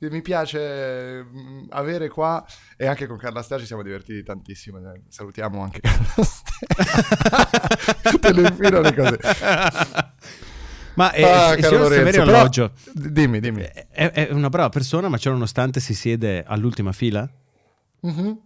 Mi 0.00 0.22
piace 0.22 1.24
mm, 1.24 1.64
avere 1.70 2.08
qua 2.08 2.44
e 2.76 2.86
anche 2.86 3.06
con 3.06 3.16
Carla 3.16 3.42
Stea 3.42 3.58
ci 3.58 3.66
siamo 3.66 3.82
divertiti 3.82 4.22
tantissimo. 4.22 4.78
Eh, 4.78 5.00
Salutiamo 5.08 5.62
anche 5.62 5.80
Carla 5.82 6.24
Stea. 6.24 7.46
Te 8.20 8.32
le 8.32 8.48
infilo 8.48 8.80
le 8.82 8.94
cose. 8.94 9.18
Ma 10.98 11.12
eh, 11.12 11.22
Ah, 11.22 11.52
il 11.54 11.64
signor 11.64 11.80
Lorenzo, 11.82 12.24
però- 12.24 12.38
Alloggio 12.38 12.72
D- 12.92 13.08
Dimmi, 13.08 13.38
dimmi. 13.38 13.62
è, 13.62 14.10
è 14.10 14.28
una 14.32 14.48
brava 14.48 14.68
persona, 14.68 15.08
ma 15.08 15.16
ciò 15.16 15.30
nonostante 15.30 15.78
si 15.78 15.94
siede 15.94 16.42
all'ultima 16.44 16.90
fila? 16.92 17.28
Mhm. 18.00 18.38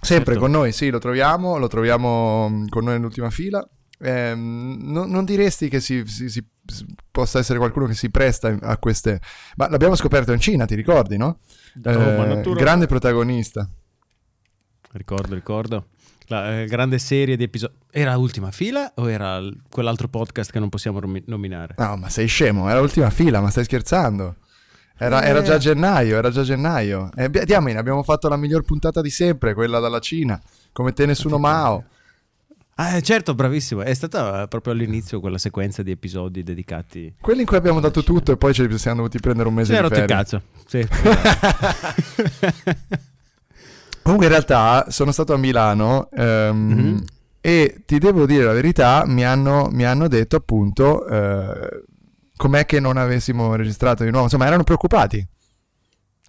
Sempre 0.00 0.34
Certo. 0.34 0.40
con 0.40 0.50
noi, 0.50 0.72
sì, 0.72 0.90
lo 0.90 0.98
troviamo, 0.98 1.56
lo 1.56 1.68
troviamo 1.68 2.48
mm, 2.48 2.66
con 2.68 2.82
noi 2.84 2.94
nell'ultima 2.94 3.30
fila. 3.30 3.64
Ehm, 4.00 4.78
non, 4.82 5.08
non 5.10 5.24
diresti 5.24 5.68
che 5.68 5.78
si, 5.80 6.04
si- 6.06 6.28
si- 6.28 6.44
possa 7.10 7.38
essere 7.38 7.58
qualcuno 7.58 7.86
che 7.86 7.94
si 7.94 8.10
presta 8.10 8.56
a 8.60 8.76
queste... 8.78 9.20
Ma 9.56 9.68
l'abbiamo 9.68 9.94
scoperto 9.96 10.32
in 10.32 10.40
Cina, 10.40 10.66
ti 10.66 10.74
ricordi, 10.74 11.16
no? 11.16 11.38
Eh, 11.84 12.42
grande 12.54 12.86
protagonista. 12.86 13.68
Ricordo, 14.92 15.34
ricordo. 15.34 15.86
La 16.30 16.60
eh, 16.60 16.66
grande 16.66 16.98
serie 16.98 17.36
di 17.36 17.44
episodi. 17.44 17.72
Era 17.90 18.16
ultima 18.18 18.50
fila 18.50 18.92
o 18.96 19.08
era 19.10 19.40
l- 19.40 19.60
quell'altro 19.70 20.08
podcast 20.08 20.50
che 20.50 20.58
non 20.58 20.68
possiamo 20.68 21.00
romi- 21.00 21.22
nominare? 21.26 21.74
No, 21.78 21.96
ma 21.96 22.08
sei 22.10 22.26
scemo, 22.26 22.68
era 22.68 22.80
l'ultima 22.80 23.08
fila, 23.10 23.40
ma 23.40 23.48
stai 23.50 23.64
scherzando? 23.64 24.34
Era, 24.98 25.22
era 25.24 25.42
già 25.42 25.56
gennaio, 25.58 26.16
era 26.16 26.30
già 26.30 26.42
gennaio. 26.42 27.10
E 27.16 27.24
abbi- 27.24 27.44
diamine, 27.44 27.78
abbiamo 27.78 28.02
fatto 28.02 28.28
la 28.28 28.36
miglior 28.36 28.62
puntata 28.62 29.00
di 29.00 29.10
sempre, 29.10 29.54
quella 29.54 29.78
dalla 29.78 30.00
Cina, 30.00 30.38
come 30.72 30.92
te 30.92 31.06
nessuno 31.06 31.38
Mao. 31.38 31.84
Ah, 32.74 32.96
eh, 32.96 33.02
certo, 33.02 33.34
bravissimo. 33.34 33.82
È 33.82 33.94
stata 33.94 34.42
eh, 34.42 34.48
proprio 34.48 34.72
all'inizio 34.72 35.20
quella 35.20 35.38
sequenza 35.38 35.82
di 35.82 35.90
episodi 35.92 36.42
dedicati. 36.42 37.14
Quelli 37.20 37.40
in 37.40 37.46
cui 37.46 37.56
abbiamo 37.56 37.80
dato 37.80 38.02
tutto 38.04 38.32
e 38.32 38.36
poi 38.36 38.52
ci 38.54 38.78
siamo 38.78 38.98
dovuti 38.98 39.18
prendere 39.18 39.48
un 39.48 39.54
mese 39.54 39.72
è 39.72 39.76
di 39.76 39.82
rotto 39.82 39.94
il 39.94 40.00
ferie. 40.00 40.16
cazzo. 40.16 40.42
Sì. 40.66 40.86
Comunque 44.08 44.26
in 44.26 44.32
realtà 44.32 44.86
sono 44.90 45.12
stato 45.12 45.34
a 45.34 45.36
Milano 45.36 46.08
ehm, 46.10 46.56
Mhm. 46.56 47.04
e 47.42 47.82
ti 47.84 47.98
devo 47.98 48.24
dire 48.24 48.44
la 48.44 48.52
verità, 48.54 49.04
mi 49.06 49.22
hanno, 49.24 49.68
mi 49.70 49.84
hanno 49.84 50.08
detto 50.08 50.36
appunto 50.36 51.06
eh, 51.06 51.82
com'è 52.36 52.64
che 52.64 52.80
non 52.80 52.96
avessimo 52.96 53.54
registrato 53.54 54.04
di 54.04 54.08
nuovo, 54.10 54.24
insomma 54.24 54.46
erano 54.46 54.64
preoccupati. 54.64 55.26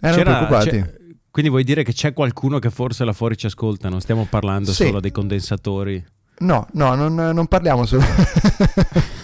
Erano 0.02 0.18
C'era- 0.24 0.36
preoccupati. 0.46 0.98
quindi 1.32 1.50
vuoi 1.50 1.64
dire 1.64 1.84
che 1.84 1.94
c'è 1.94 2.12
qualcuno 2.14 2.60
che 2.60 2.70
forse 2.70 3.06
là 3.06 3.14
fuori 3.14 3.38
ci 3.38 3.46
ascolta? 3.46 3.88
Non 3.88 4.02
stiamo 4.02 4.28
parlando 4.30 4.72
Sì. 4.74 4.86
solo 4.86 5.00
dei 5.00 5.12
condensatori. 5.12 6.06
No, 6.40 6.68
no, 6.74 6.96
non, 6.96 7.14
non 7.16 7.48
parliamo 7.48 7.86
solo... 7.86 8.04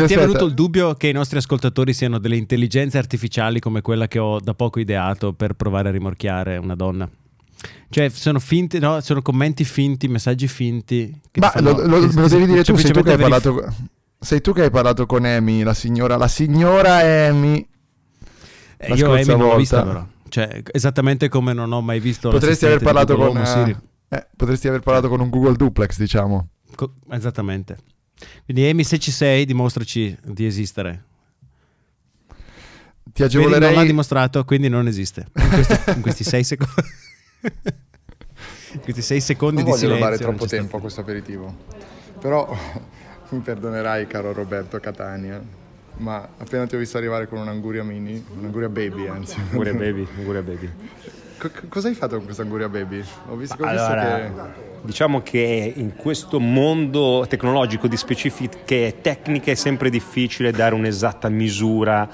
Ma 0.00 0.06
ti 0.06 0.14
è 0.14 0.18
venuto 0.18 0.44
il 0.46 0.54
dubbio 0.54 0.94
che 0.94 1.08
i 1.08 1.12
nostri 1.12 1.38
ascoltatori 1.38 1.92
siano 1.92 2.18
delle 2.18 2.36
intelligenze 2.36 2.98
artificiali 2.98 3.60
come 3.60 3.80
quella 3.82 4.08
che 4.08 4.18
ho 4.18 4.40
da 4.40 4.54
poco 4.54 4.80
ideato 4.80 5.32
per 5.32 5.54
provare 5.54 5.88
a 5.88 5.92
rimorchiare 5.92 6.56
una 6.56 6.74
donna? 6.74 7.08
Cioè, 7.90 8.08
sono 8.08 8.38
finti, 8.38 8.78
no? 8.78 9.00
Sono 9.00 9.20
commenti 9.22 9.64
finti, 9.64 10.08
messaggi 10.08 10.48
finti. 10.48 11.14
Ma 11.38 11.50
fanno- 11.50 11.72
lo, 11.72 11.86
lo- 11.86 12.08
che 12.08 12.14
me 12.14 12.20
lo 12.22 12.28
devi 12.28 12.46
dire 12.46 12.64
tu, 12.64 12.74
sei 12.76 12.90
tu 12.92 13.02
che 13.02 13.10
hai 13.10 13.16
semplicemente 13.16 13.16
parlato... 13.16 13.54
verif- 13.54 13.74
Sei 14.22 14.40
tu 14.42 14.52
che 14.52 14.62
hai 14.62 14.70
parlato 14.70 15.06
con 15.06 15.24
Amy, 15.24 15.62
la 15.62 15.72
signora, 15.74 16.16
la 16.16 16.28
signora 16.28 16.96
Amy. 17.28 17.66
Eh, 18.76 18.88
la 18.88 18.94
io 18.94 19.12
Amy 19.12 19.24
non 19.24 19.38
l'ho 19.38 19.44
volta. 19.44 19.58
vista 19.58 19.82
però. 19.82 20.06
Cioè, 20.28 20.62
esattamente 20.72 21.28
come 21.28 21.52
non 21.52 21.72
ho 21.72 21.80
mai 21.80 22.00
visto 22.00 22.28
Potresti 22.30 22.64
aver 22.66 22.80
parlato 22.80 23.16
con... 23.16 23.36
Eh, 23.36 23.76
eh, 24.08 24.26
potresti 24.36 24.68
aver 24.68 24.80
parlato 24.80 25.08
con 25.08 25.20
un 25.20 25.28
Google 25.30 25.56
Duplex, 25.56 25.98
diciamo. 25.98 26.48
Co- 26.74 26.94
esattamente. 27.10 27.76
Quindi 28.44 28.68
Amy, 28.68 28.84
se 28.84 28.98
ci 28.98 29.10
sei, 29.10 29.44
dimostraci 29.44 30.16
di 30.24 30.46
esistere. 30.46 31.04
Ti 33.12 33.22
Vedi, 33.22 33.34
non 33.36 33.50
l'ha 33.50 33.56
agevolerei... 33.56 33.86
dimostrato, 33.86 34.44
quindi 34.44 34.68
non 34.68 34.86
esiste. 34.86 35.26
In, 35.34 35.48
questo- 35.48 35.90
in 35.90 36.00
questi 36.00 36.24
sei 36.24 36.44
secondi. 36.44 36.74
in 38.72 38.80
questi 38.82 39.02
sei 39.02 39.20
secondi 39.20 39.56
Non 39.62 39.64
di 39.64 39.70
voglio 39.70 39.80
silenzio. 39.82 40.04
rubare 40.06 40.22
non 40.22 40.30
troppo 40.36 40.44
c'è 40.48 40.56
tempo 40.58 40.76
a 40.76 40.80
questo 40.80 41.00
aperitivo. 41.00 41.56
Però 42.20 42.56
mi 43.30 43.38
perdonerai, 43.40 44.06
caro 44.06 44.32
Roberto 44.32 44.78
Catania, 44.78 45.42
ma 45.96 46.28
appena 46.38 46.66
ti 46.66 46.76
ho 46.76 46.78
visto 46.78 46.98
arrivare 46.98 47.26
con 47.26 47.38
un'anguria 47.38 47.82
mini, 47.82 48.24
un'anguria 48.38 48.68
baby 48.68 49.08
anzi. 49.08 49.38
Anguria 49.50 49.74
baby, 49.74 50.06
anguria 50.16 50.42
baby. 50.42 50.70
Co- 51.40 51.48
co- 51.48 51.68
cosa 51.70 51.88
hai 51.88 51.94
fatto 51.94 52.16
con 52.16 52.26
questa 52.26 52.42
anguria 52.42 52.68
baby? 52.68 53.02
Ho 53.28 53.34
visto, 53.34 53.54
ho 53.54 53.56
visto 53.56 53.64
Allora, 53.64 54.16
che... 54.18 54.32
diciamo 54.82 55.22
che 55.22 55.72
in 55.74 55.96
questo 55.96 56.38
mondo 56.38 57.24
tecnologico 57.26 57.88
di 57.88 57.96
specifiche 57.96 58.98
tecniche 59.00 59.52
è 59.52 59.54
sempre 59.54 59.88
difficile 59.88 60.50
dare 60.50 60.74
un'esatta 60.74 61.30
misura 61.30 62.06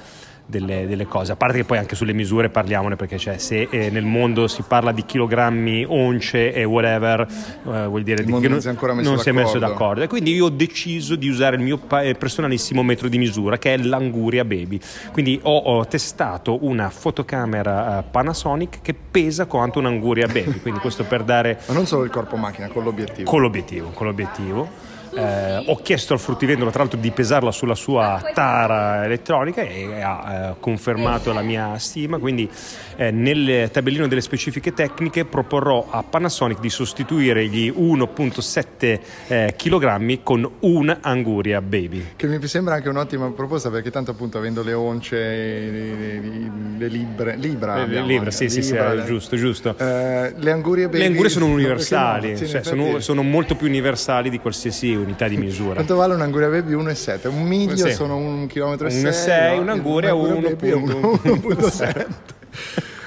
delle, 0.47 0.87
delle 0.87 1.07
cose, 1.07 1.33
a 1.33 1.37
parte 1.37 1.59
che 1.59 1.65
poi 1.65 1.79
anche 1.79 1.97
sulle 1.97 2.13
misure 2.13 2.49
parliamone 2.49 2.95
perché 2.97 3.19
cioè, 3.19 3.39
se 3.39 3.69
eh, 3.69 3.91
nel 3.91 4.05
mondo 4.05 4.47
si 4.47 4.63
parla 4.67 4.93
di 4.93 5.05
chilogrammi, 5.05 5.85
once 5.89 6.53
e 6.53 6.65
whatever, 6.65 7.21
eh, 7.21 7.87
vuol 7.87 8.03
dire 8.03 8.23
di- 8.25 8.33
che 8.33 8.49
non 8.49 8.61
si 8.61 8.69
è 8.69 8.71
ancora 8.71 8.95
messo 8.95 9.11
non 9.11 9.19
si 9.19 9.29
è 9.29 9.33
messo 9.33 9.59
d'accordo. 9.59 10.03
E 10.03 10.07
quindi 10.07 10.33
io 10.33 10.47
ho 10.47 10.51
deciso 10.51 11.17
di 11.17 11.29
usare 11.29 11.57
il 11.57 11.63
mio 11.63 11.81
eh, 12.01 12.15
personalissimo 12.15 12.83
metro 12.83 13.09
di 13.09 13.19
misura 13.19 13.59
che 13.59 13.75
è 13.75 13.77
l'Anguria 13.77 14.45
Baby. 14.45 14.79
Quindi 15.13 15.39
ho, 15.43 15.57
ho 15.57 15.87
testato 15.87 16.65
una 16.65 16.91
fotocamera 16.91 17.99
eh, 17.99 18.05
Panasonic 18.11 18.79
che 18.83 18.95
pesa 18.95 19.47
quanto 19.47 19.81
un'Anguria 19.81 20.27
Baby, 20.27 20.61
quindi 20.61 20.81
questo 20.81 21.05
per 21.05 21.25
dare 21.25 21.59
Ma 21.67 21.75
non 21.75 21.87
solo 21.87 22.05
il 22.05 22.11
corpo 22.11 22.37
macchina, 22.37 22.69
con 22.69 22.85
l'obiettivo. 22.85 23.29
con 23.29 23.41
l'obiettivo, 23.41 23.91
con 23.91 24.07
l'obiettivo. 24.07 24.86
Eh, 25.17 25.63
ho 25.67 25.77
chiesto 25.77 26.13
al 26.13 26.19
fruttivendolo 26.21 26.71
tra 26.71 26.81
l'altro 26.81 26.99
di 27.01 27.11
pesarla 27.11 27.51
sulla 27.51 27.75
sua 27.75 28.23
tara 28.35 29.05
elettronica 29.05 29.63
e 29.63 30.01
ha 30.03 30.51
eh, 30.51 30.55
confermato 30.61 31.33
la 31.33 31.41
mia 31.41 31.79
stima 31.79 32.19
quindi 32.19 32.49
eh, 32.97 33.11
nel 33.11 33.71
tabellino 33.71 34.07
delle 34.09 34.21
specifiche 34.21 34.75
tecniche 34.75 35.25
proporrò 35.25 35.87
a 35.89 36.03
Panasonic 36.03 36.61
di 36.61 36.69
sostituire 36.69 37.47
gli 37.47 37.71
1.7 37.75 39.01
eh, 39.29 39.55
kg 39.57 40.23
con 40.23 40.49
una 40.61 40.99
Anguria 41.01 41.63
Baby 41.63 42.09
Che 42.17 42.27
mi 42.27 42.47
sembra 42.47 42.75
anche 42.75 42.89
un'ottima 42.91 43.31
proposta 43.31 43.71
perché 43.71 43.91
tanto 43.91 44.11
appunto 44.11 44.37
avendo 44.37 44.63
le 44.63 44.73
once, 44.75 45.17
le, 45.17 45.71
le- 45.71 46.51
le 46.77 46.89
libre, 46.89 47.37
libra, 47.37 47.79
Eh, 47.79 47.81
abbiamo 47.83 48.07
libra, 48.07 48.31
sì, 48.31 48.49
sì, 48.51 48.61
sì, 48.63 48.73
libra, 48.73 48.93
eh, 48.93 48.97
le- 48.97 49.05
giusto, 49.05 49.37
giusto. 49.37 49.75
eh, 49.79 50.35
le 50.37 50.51
angurie 50.51 50.87
baby 50.87 50.99
Le 50.99 51.07
angurie 51.07 51.31
sono 51.31 51.47
no? 51.47 51.55
universali, 51.55 52.37
Sì, 52.37 52.45
in 52.45 52.51
cioè, 52.51 52.63
sono, 52.63 53.01
sono 53.01 53.23
molto 53.23 53.55
più 53.55 53.67
universali 53.67 54.29
di 54.29 54.39
qualsiasi 54.39 54.95
unità 55.07 55.29
di 55.29 55.37
misura. 55.37 55.75
Quanto 55.75 55.95
vale 55.97 56.15
un'anguria 56.15 56.49
baby? 56.49 56.75
1,7. 56.75 57.29
Un 57.29 57.43
miglio 57.43 57.77
Sì. 57.77 57.93
sono 57.93 58.17
un 58.17 58.47
chilometro 58.47 58.89
e 58.89 58.91
1,6, 58.91 59.13
sei. 59.13 59.57
no? 59.57 59.63
un'anguria 59.63 60.15
baby 60.15 60.69
è 60.69 60.75
un- 60.75 60.91
1.7. 60.91 62.07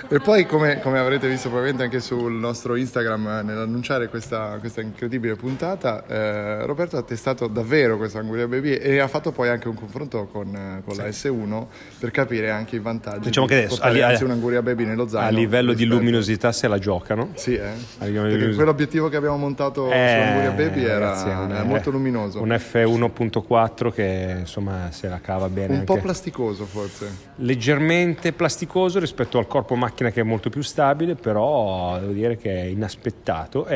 1.7. 0.10 0.16
E 0.16 0.20
poi, 0.20 0.46
come, 0.46 0.80
come 0.80 0.98
avrete 1.00 1.28
visto 1.28 1.50
probabilmente 1.50 1.84
anche 1.86 2.00
sul 2.00 2.34
nostro 2.34 2.76
Instagram 2.76 3.28
eh, 3.28 3.44
nell'annunciare 3.44 4.08
questa, 4.10 4.58
questa 4.60 4.82
incredibile 4.82 5.36
puntata, 5.36 6.04
eh, 6.08 6.66
Roberto 6.66 6.98
ha 6.98 7.04
testato 7.04 7.48
davvero 7.48 7.98
questa 7.98 8.20
Anguria 8.20 8.48
Baby 8.48 8.74
e 8.74 9.00
ha 9.00 9.08
fatto 9.08 9.32
poi 9.32 9.50
anche 9.50 9.68
un 9.68 9.76
confronto 9.76 10.26
con, 10.32 10.48
eh, 10.56 10.82
con 10.84 10.96
la 10.98 11.06
S1 11.06 11.66
per 12.00 12.12
capire 12.12 12.50
anche 12.50 12.76
i 12.76 12.80
vantaggi 12.80 13.28
Diciamo 13.28 13.46
di 13.46 13.54
che 13.54 13.60
adesso, 13.60 13.76
portare 13.80 14.04
a 14.04 14.08
anzi 14.08 14.24
un'Anguria 14.24 14.62
Baby 14.62 14.86
nello 14.86 15.08
zaino. 15.08 15.28
A 15.28 15.30
livello 15.32 15.74
di 15.74 15.84
rispetto- 15.84 16.00
luminosità 16.00 16.52
se 16.52 16.68
la 16.68 16.80
giocano. 16.80 17.30
Sì, 17.36 17.54
eh. 17.56 17.72
Di 18.00 18.12
Perché 18.12 18.56
quell'obiettivo 18.56 19.10
che 19.10 19.16
abbiamo 19.18 19.38
montato 19.38 19.92
Eh, 19.92 19.92
sull'Anguria 19.92 20.52
Baby 20.52 20.84
era, 20.86 21.00
ragazzi, 21.00 21.28
un- 21.28 21.52
era 21.52 21.64
molto 21.64 21.92
luminoso. 21.92 22.42
Un 22.42 22.50
F1.4 22.50 23.92
che 23.92 24.36
insomma 24.40 24.88
se 24.92 25.08
la 25.08 25.20
cava 25.22 25.50
bene. 25.50 25.76
Un 25.78 25.84
po' 25.84 25.94
anche- 25.94 26.04
plasticoso 26.06 26.66
forse. 26.66 27.28
leggermente 27.36 28.34
plasticoso 28.34 29.00
rispetto 29.00 29.38
al 29.38 29.46
corpo 29.48 29.76
macchina 29.76 29.98
che 30.12 30.22
è 30.22 30.24
molto 30.24 30.50
più 30.50 30.62
stabile, 30.62 31.16
però 31.16 32.00
devo 32.00 32.14
dire 32.14 32.38
che 32.38 32.62
è 32.62 32.64
inaspettato 32.64 33.68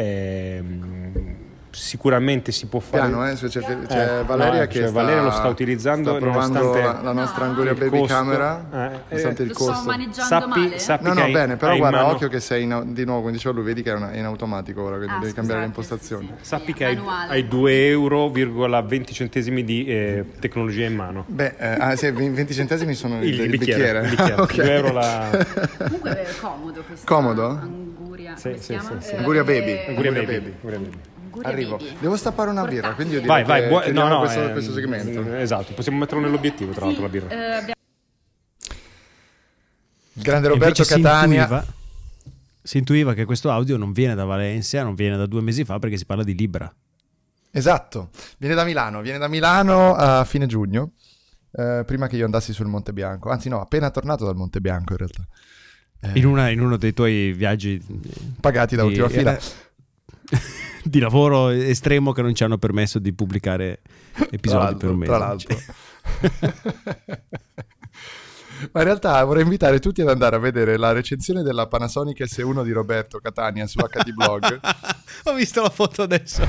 mm, 0.61 1.42
sicuramente 1.73 2.51
si 2.51 2.67
può 2.67 2.79
fare. 2.79 3.07
Piano, 3.07 3.27
eh, 3.27 3.33
c'è, 3.33 3.47
c'è- 3.47 3.59
c'è 3.87 4.17
Ecco, 4.19 4.25
Valeria 4.25 4.59
no, 4.61 4.67
che 4.67 4.73
cioè, 4.79 4.87
sta, 4.87 4.91
Valeria 4.91 5.21
lo 5.23 5.31
sta 5.31 5.47
utilizzando 5.47 6.09
sta 6.11 6.19
provando 6.19 6.59
nonostante 6.59 6.85
la, 6.87 7.01
la 7.01 7.11
nostra 7.13 7.45
Anguria 7.45 7.71
il 7.71 7.77
Baby 7.77 7.99
costo. 7.99 8.13
camera, 8.13 8.59
Eh, 8.71 8.75
nonostante 9.09 9.41
eh, 9.41 9.45
il 9.45 9.47
Lo 9.49 9.53
sto 9.55 9.65
costo. 9.65 9.89
maneggiando 9.89 10.21
Sappi, 10.23 10.59
male. 10.59 10.79
sappi 10.79 11.03
No, 11.03 11.13
no, 11.13 11.21
hai- 11.23 11.31
bene, 11.31 11.55
però 11.57 11.71
hai 11.71 11.77
guarda, 11.79 11.97
mano- 11.97 12.11
occhio 12.13 12.27
che 12.29 12.39
sei 12.39 12.63
in, 12.63 12.83
di 12.93 13.05
nuovo, 13.05 13.21
come 13.21 13.31
diceva 13.33 13.55
lui, 13.55 13.63
vedi 13.63 13.81
che 13.81 13.91
è 13.91 13.95
una- 13.95 14.13
in 14.13 14.23
automatico 14.25 14.83
ora, 14.83 14.97
quindi 14.97 15.15
Ah, 15.15 15.19
devi 15.19 15.33
cambiare 15.33 15.61
le 15.61 15.71
scusate, 15.73 15.93
impostazioni. 15.93 16.27
sì, 16.37 16.43
sì. 16.43 16.47
Sappi 16.47 16.73
che 16.73 16.85
hai, 16.85 16.95
Manuale. 16.95 17.31
hai 17.31 17.47
2 17.47 17.87
euro,20 17.89 19.13
centesimi 19.13 19.63
di 19.63 19.85
eh, 19.85 20.25
tecnologia 20.39 20.85
in 20.85 20.95
mano. 20.95 21.23
Beh, 21.27 21.55
eh, 21.57 21.67
ah, 21.79 21.95
sì, 21.95 22.09
20 22.11 22.53
centesimi 22.53 22.93
sono 22.93 23.17
il, 23.21 23.33
Il, 23.33 23.39
il 23.41 23.49
bicchiere, 23.49 24.01
il 24.03 24.09
bicchiere. 24.09 24.33
Ok. 24.43 24.53
2 24.55 24.73
euro 24.73 24.91
la... 24.91 25.29
Comunque 25.77 26.21
è 26.23 26.27
comodo 26.39 26.83
questo. 26.85 27.05
Comodo? 27.05 27.47
Anguria. 27.47 28.35
Sì, 28.35 28.55
sì. 28.59 28.73
Eh, 28.73 29.17
Anguria 29.17 29.43
Baby. 29.43 29.71
eh, 29.71 29.85
Anguria 29.89 30.11
Anguria 30.11 30.39
baby. 30.39 30.53
Anguria 31.33 31.49
Arrivo. 31.49 31.77
Baby. 31.77 31.97
Devo 31.99 32.15
stappare 32.15 32.49
una 32.51 32.65
birra, 32.65 32.93
quindi 32.93 33.15
io 33.15 33.21
direi 33.21 33.43
Vai, 33.43 33.45
vai, 33.45 33.61
che 33.61 33.67
buo- 33.91 33.91
no, 34.03 34.07
no, 34.07 34.19
questo, 34.19 34.47
eh, 34.47 34.51
questo 34.51 34.73
segmento. 34.73 35.33
Esatto, 35.35 35.73
possiamo 35.73 35.97
metterlo 35.97 36.21
nell'obiettivo 36.23 36.71
tra 36.73 36.85
l'altro 36.85 37.01
la 37.03 37.09
birra. 37.09 37.27
Eh, 37.29 37.35
abbiamo- 37.35 37.71
Grande 40.13 40.47
Roberto 40.47 40.81
invece 40.81 40.83
si 40.83 41.01
Catania. 41.01 41.41
intuiva- 41.41 41.65
Si 42.65 42.77
intuiva 42.77 43.13
che 43.13 43.25
questo 43.25 43.51
audio 43.51 43.75
non 43.77 43.91
viene 43.91 44.15
da 44.15 44.23
Valencia, 44.23 44.83
non 44.83 44.93
viene 44.95 45.17
da 45.17 45.25
due 45.25 45.41
mesi 45.41 45.65
fa 45.65 45.79
perché 45.79 45.97
si 45.97 46.05
parla 46.05 46.23
di 46.23 46.33
Libra. 46.35 46.73
Esatto, 47.51 48.09
viene 48.37 48.55
da 48.55 48.63
Milano, 48.63 49.01
viene 49.01 49.17
da 49.17 49.27
Milano 49.27 49.93
a 49.95 50.23
fine 50.23 50.45
giugno, 50.45 50.91
eh, 51.51 51.83
prima 51.85 52.07
che 52.07 52.15
io 52.15 52.25
andassi 52.25 52.53
sul 52.53 52.67
Monte 52.67 52.93
Bianco, 52.93 53.29
anzi 53.31 53.49
no, 53.49 53.59
appena 53.59 53.89
tornato 53.89 54.23
dal 54.25 54.35
Monte 54.35 54.61
Bianco 54.61 54.93
in 54.93 54.97
realtà, 54.99 55.27
Eh, 56.05 56.19
In, 56.19 56.25
una- 56.25 56.49
in 56.49 56.59
uno 56.59 56.75
dei 56.75 56.93
tuoi 56.93 57.31
viaggi 57.31 57.81
pagati 58.41 58.75
da 58.75 58.83
ultima 58.83 59.07
fila. 59.07 59.37
di 60.83 60.99
lavoro 60.99 61.49
estremo 61.49 62.11
che 62.11 62.21
non 62.21 62.33
ci 62.33 62.43
hanno 62.43 62.57
permesso 62.57 62.99
di 62.99 63.13
pubblicare 63.13 63.81
episodi 64.29 64.75
per 64.75 64.89
un 64.89 64.97
mese. 64.97 65.11
Tra 65.11 65.19
l'altro. 65.19 65.57
Ma 68.71 68.79
in 68.79 68.85
realtà 68.85 69.23
vorrei 69.23 69.43
invitare 69.43 69.79
tutti 69.79 70.01
ad 70.01 70.09
andare 70.09 70.37
a 70.37 70.39
vedere 70.39 70.77
la 70.77 70.93
recensione 70.93 71.43
della 71.43 71.67
Panasonic 71.67 72.21
S1 72.21 72.63
di 72.63 72.71
Roberto 72.71 73.19
Catania 73.19 73.67
su 73.67 73.77
HD 73.79 74.13
Blog. 74.13 74.59
Ho 75.25 75.33
visto 75.33 75.61
la 75.61 75.69
foto 75.69 76.03
adesso. 76.03 76.45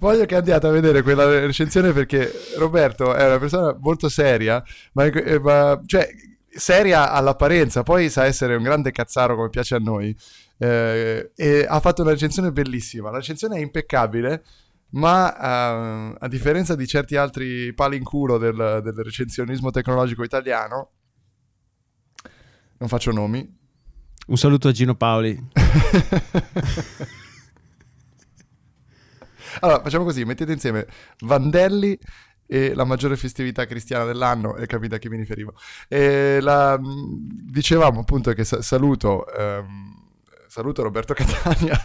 Voglio 0.00 0.24
che 0.24 0.34
andiate 0.34 0.66
a 0.66 0.70
vedere 0.70 1.02
quella 1.02 1.26
recensione 1.40 1.92
perché 1.92 2.32
Roberto 2.56 3.14
è 3.14 3.26
una 3.26 3.38
persona 3.38 3.76
molto 3.78 4.08
seria, 4.08 4.62
ma, 4.92 5.04
eh, 5.04 5.38
ma- 5.38 5.80
cioè 5.86 6.08
seria 6.48 7.12
all'apparenza, 7.12 7.82
poi 7.82 8.08
sa 8.10 8.24
essere 8.24 8.56
un 8.56 8.62
grande 8.62 8.90
cazzaro 8.90 9.36
come 9.36 9.50
piace 9.50 9.76
a 9.76 9.78
noi. 9.78 10.16
Eh, 10.58 11.32
e 11.34 11.66
ha 11.68 11.80
fatto 11.80 12.02
una 12.02 12.12
recensione 12.12 12.52
bellissima. 12.52 13.10
La 13.10 13.18
recensione 13.18 13.56
è 13.56 13.60
impeccabile, 13.60 14.44
ma 14.90 15.36
ehm, 15.36 16.16
a 16.18 16.28
differenza 16.28 16.74
di 16.74 16.86
certi 16.86 17.16
altri 17.16 17.72
pali 17.74 17.96
in 17.96 18.04
culo 18.04 18.38
del, 18.38 18.80
del 18.82 18.94
recensionismo 18.94 19.70
tecnologico 19.70 20.22
italiano, 20.22 20.90
non 22.78 22.88
faccio 22.88 23.10
nomi, 23.10 23.54
Un 24.28 24.36
saluto 24.36 24.68
a 24.68 24.72
Gino 24.72 24.94
Paoli. 24.94 25.38
Allora, 29.60 29.80
facciamo 29.80 30.04
così, 30.04 30.24
mettete 30.24 30.52
insieme 30.52 30.86
Vandelli 31.20 31.98
e 32.46 32.74
la 32.74 32.84
maggiore 32.84 33.16
festività 33.16 33.64
cristiana 33.66 34.04
dell'anno, 34.04 34.56
e 34.56 34.66
capite 34.66 34.96
a 34.96 34.98
chi 34.98 35.08
mi 35.08 35.16
riferivo. 35.16 35.54
La- 35.88 36.78
dicevamo 36.80 38.00
appunto 38.00 38.32
che 38.32 38.44
sa- 38.44 38.60
saluto, 38.60 39.26
ehm, 39.32 40.05
saluto 40.56 40.82
Roberto 40.82 41.12
Catania. 41.12 41.78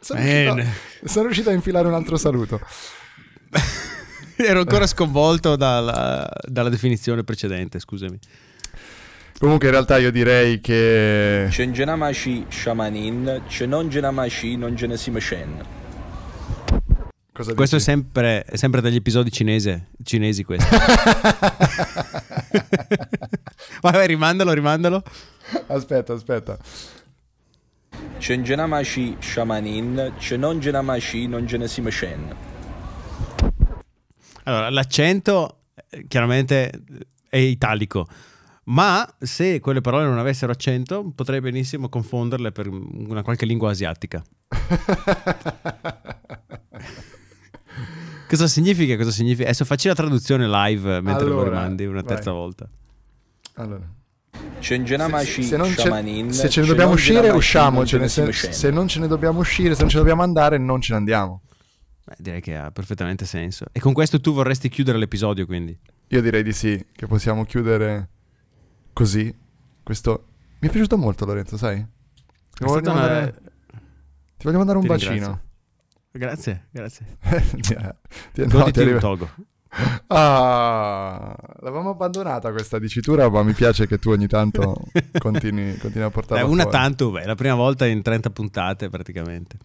Sono 0.00 0.20
riuscito, 0.20 0.54
Bene. 0.54 0.74
sono 1.04 1.24
riuscito 1.26 1.50
a 1.50 1.52
infilare 1.52 1.86
un 1.86 1.92
altro 1.92 2.16
saluto. 2.16 2.58
Ero 4.36 4.60
ancora 4.60 4.86
sconvolto 4.86 5.54
dalla, 5.54 6.26
dalla 6.46 6.70
definizione 6.70 7.24
precedente, 7.24 7.78
scusami. 7.78 8.18
Comunque 9.38 9.66
in 9.66 9.72
realtà 9.74 9.98
io 9.98 10.10
direi 10.10 10.62
che... 10.62 11.46
Ce 11.50 11.70
genamaci 11.70 12.46
shamanin, 12.48 13.42
ce 13.48 13.66
non 13.66 13.90
genamaci 13.90 14.56
non 14.56 14.74
genesimecen. 14.74 15.62
Cosa 17.34 17.52
Questo 17.52 17.76
è 17.76 17.80
sempre, 17.80 18.44
è 18.44 18.56
sempre 18.56 18.80
dagli 18.80 18.96
episodi 18.96 19.30
cinese, 19.30 19.88
cinesi 20.02 20.42
questo. 20.42 20.74
vai, 23.82 23.92
vai, 23.92 24.06
rimandalo, 24.06 24.54
rimandalo. 24.54 25.02
Aspetta, 25.66 26.14
aspetta. 26.14 26.56
Ce 28.18 28.42
genamaci 28.42 29.16
shamanin, 29.18 30.14
ce 30.18 30.36
non 30.36 30.58
genamaci 30.60 31.26
non 31.26 31.46
genesime 31.46 31.90
shen. 31.90 32.34
Allora, 34.44 34.70
l'accento 34.70 35.60
eh, 35.90 36.06
chiaramente 36.06 36.70
è 37.28 37.36
italico, 37.36 38.06
ma 38.64 39.06
se 39.18 39.60
quelle 39.60 39.80
parole 39.80 40.04
non 40.04 40.18
avessero 40.18 40.52
accento, 40.52 41.10
potrei 41.14 41.40
benissimo 41.40 41.88
confonderle 41.88 42.52
per 42.52 42.68
una 42.68 43.22
qualche 43.22 43.46
lingua 43.46 43.70
asiatica. 43.70 44.22
Cosa 48.28 48.48
significa? 48.48 48.96
Cosa 48.96 49.10
significa? 49.10 49.44
Adesso 49.44 49.64
facci 49.64 49.88
la 49.88 49.94
traduzione 49.94 50.48
live 50.48 51.00
mentre 51.00 51.26
lo 51.26 51.32
Allora, 51.40 51.50
rimandi 51.50 51.84
una 51.84 52.02
terza 52.02 52.30
vai. 52.30 52.40
volta. 52.40 52.68
Allora. 53.54 53.88
Ce 54.58 54.82
genamaci 54.82 55.42
se, 55.42 55.56
non 55.56 55.68
ce, 55.68 55.82
shamanin, 55.82 56.32
se 56.32 56.48
ce 56.48 56.60
ne 56.62 56.66
dobbiamo 56.66 56.92
uscire, 56.92 57.28
usciamocene. 57.30 58.08
non 58.16 58.32
Se, 58.32 58.70
non 58.70 58.88
ce 58.88 58.98
ne 58.98 59.06
dobbiamo 59.06 59.40
uscire, 59.40 59.74
se 59.74 59.80
non 59.80 59.90
ce 59.90 59.96
ne 59.96 60.02
dobbiamo 60.02 60.22
andare, 60.22 60.56
non 60.58 60.80
ce 60.80 60.92
ne 60.92 60.98
andiamo. 60.98 61.42
Beh, 62.04 62.14
direi 62.18 62.40
che 62.40 62.56
ha 62.56 62.70
perfettamente 62.70 63.26
senso. 63.26 63.66
E 63.72 63.80
con 63.80 63.92
questo 63.92 64.20
tu 64.20 64.32
vorresti 64.32 64.68
chiudere 64.68 64.96
l'episodio, 64.98 65.44
quindi. 65.44 65.78
Io 66.08 66.20
direi 66.22 66.42
di 66.42 66.52
sì, 66.52 66.82
che 66.92 67.06
possiamo 67.06 67.44
chiudere 67.44 68.08
così. 68.92 69.34
Questo 69.82 70.26
mi 70.60 70.68
è 70.68 70.70
piaciuto 70.70 70.96
molto, 70.96 71.24
Lorenzo, 71.26 71.56
sai? 71.58 71.76
Ti 71.76 72.64
voglio, 72.64 72.80
stata 72.80 72.90
una- 72.92 73.00
mandare... 73.00 73.40
Ti 74.36 74.44
voglio 74.44 74.56
mandare 74.58 74.78
un 74.78 74.84
Ti 74.84 74.90
bacino. 74.90 75.40
Grazie, 76.10 76.68
grazie. 76.70 77.06
Ti- 78.32 78.46
no, 78.46 78.70
ti 78.70 78.98
togo. 78.98 79.28
Ah, 80.06 81.34
l'avevamo 81.60 81.90
abbandonata 81.90 82.52
questa 82.52 82.78
dicitura, 82.78 83.28
ma 83.28 83.42
mi 83.42 83.52
piace 83.52 83.86
che 83.86 83.98
tu 83.98 84.10
ogni 84.10 84.26
tanto 84.28 84.76
continui, 85.18 85.76
continui 85.78 86.06
a 86.06 86.10
portarla 86.10 86.44
una 86.44 86.62
fuori. 86.62 86.76
tanto, 86.76 87.10
beh, 87.10 87.24
la 87.26 87.34
prima 87.34 87.54
volta 87.54 87.86
in 87.86 88.00
30 88.02 88.30
puntate 88.30 88.88
praticamente. 88.88 89.56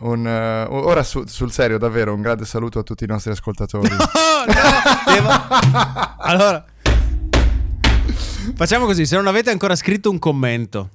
Un, 0.00 0.26
eh, 0.26 0.66
ora 0.68 1.02
su- 1.04 1.24
sul 1.26 1.52
serio, 1.52 1.78
davvero, 1.78 2.12
un 2.12 2.20
grande 2.22 2.44
saluto 2.44 2.80
a 2.80 2.82
tutti 2.82 3.04
i 3.04 3.06
nostri 3.06 3.30
ascoltatori. 3.30 3.88
Allora, 6.18 6.64
facciamo 8.54 8.86
così: 8.86 9.06
se 9.06 9.16
non 9.16 9.26
avete 9.28 9.50
ancora 9.50 9.76
scritto 9.76 10.10
un 10.10 10.18
commento 10.18 10.88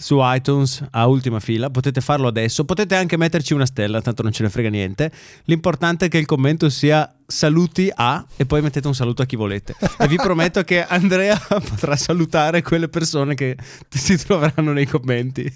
su 0.00 0.18
iTunes 0.20 0.82
a 0.92 1.06
ultima 1.06 1.40
fila, 1.40 1.68
potete 1.68 2.00
farlo 2.00 2.26
adesso. 2.26 2.64
Potete 2.64 2.96
anche 2.96 3.18
metterci 3.18 3.52
una 3.52 3.66
stella, 3.66 4.00
tanto 4.00 4.22
non 4.22 4.32
ce 4.32 4.42
ne 4.42 4.48
frega 4.48 4.70
niente. 4.70 5.12
L'importante 5.44 6.06
è 6.06 6.08
che 6.08 6.16
il 6.16 6.24
commento 6.24 6.70
sia 6.70 7.14
saluti 7.26 7.92
a 7.94 8.24
e 8.36 8.46
poi 8.46 8.62
mettete 8.62 8.86
un 8.86 8.94
saluto 8.94 9.20
a 9.20 9.26
chi 9.26 9.36
volete. 9.36 9.74
E 9.98 10.08
vi 10.08 10.16
prometto 10.16 10.62
che 10.62 10.82
Andrea 10.84 11.38
potrà 11.46 11.96
salutare 11.96 12.62
quelle 12.62 12.88
persone 12.88 13.34
che 13.34 13.56
si 13.90 14.16
troveranno 14.16 14.72
nei 14.72 14.86
commenti. 14.86 15.52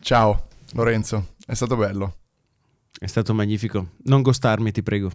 Ciao, 0.00 0.46
Lorenzo, 0.72 1.34
è 1.44 1.52
stato 1.52 1.76
bello. 1.76 2.16
È 2.98 3.06
stato 3.06 3.34
magnifico. 3.34 3.90
Non 4.04 4.22
gostarmi, 4.22 4.72
ti 4.72 4.82
prego. 4.82 5.10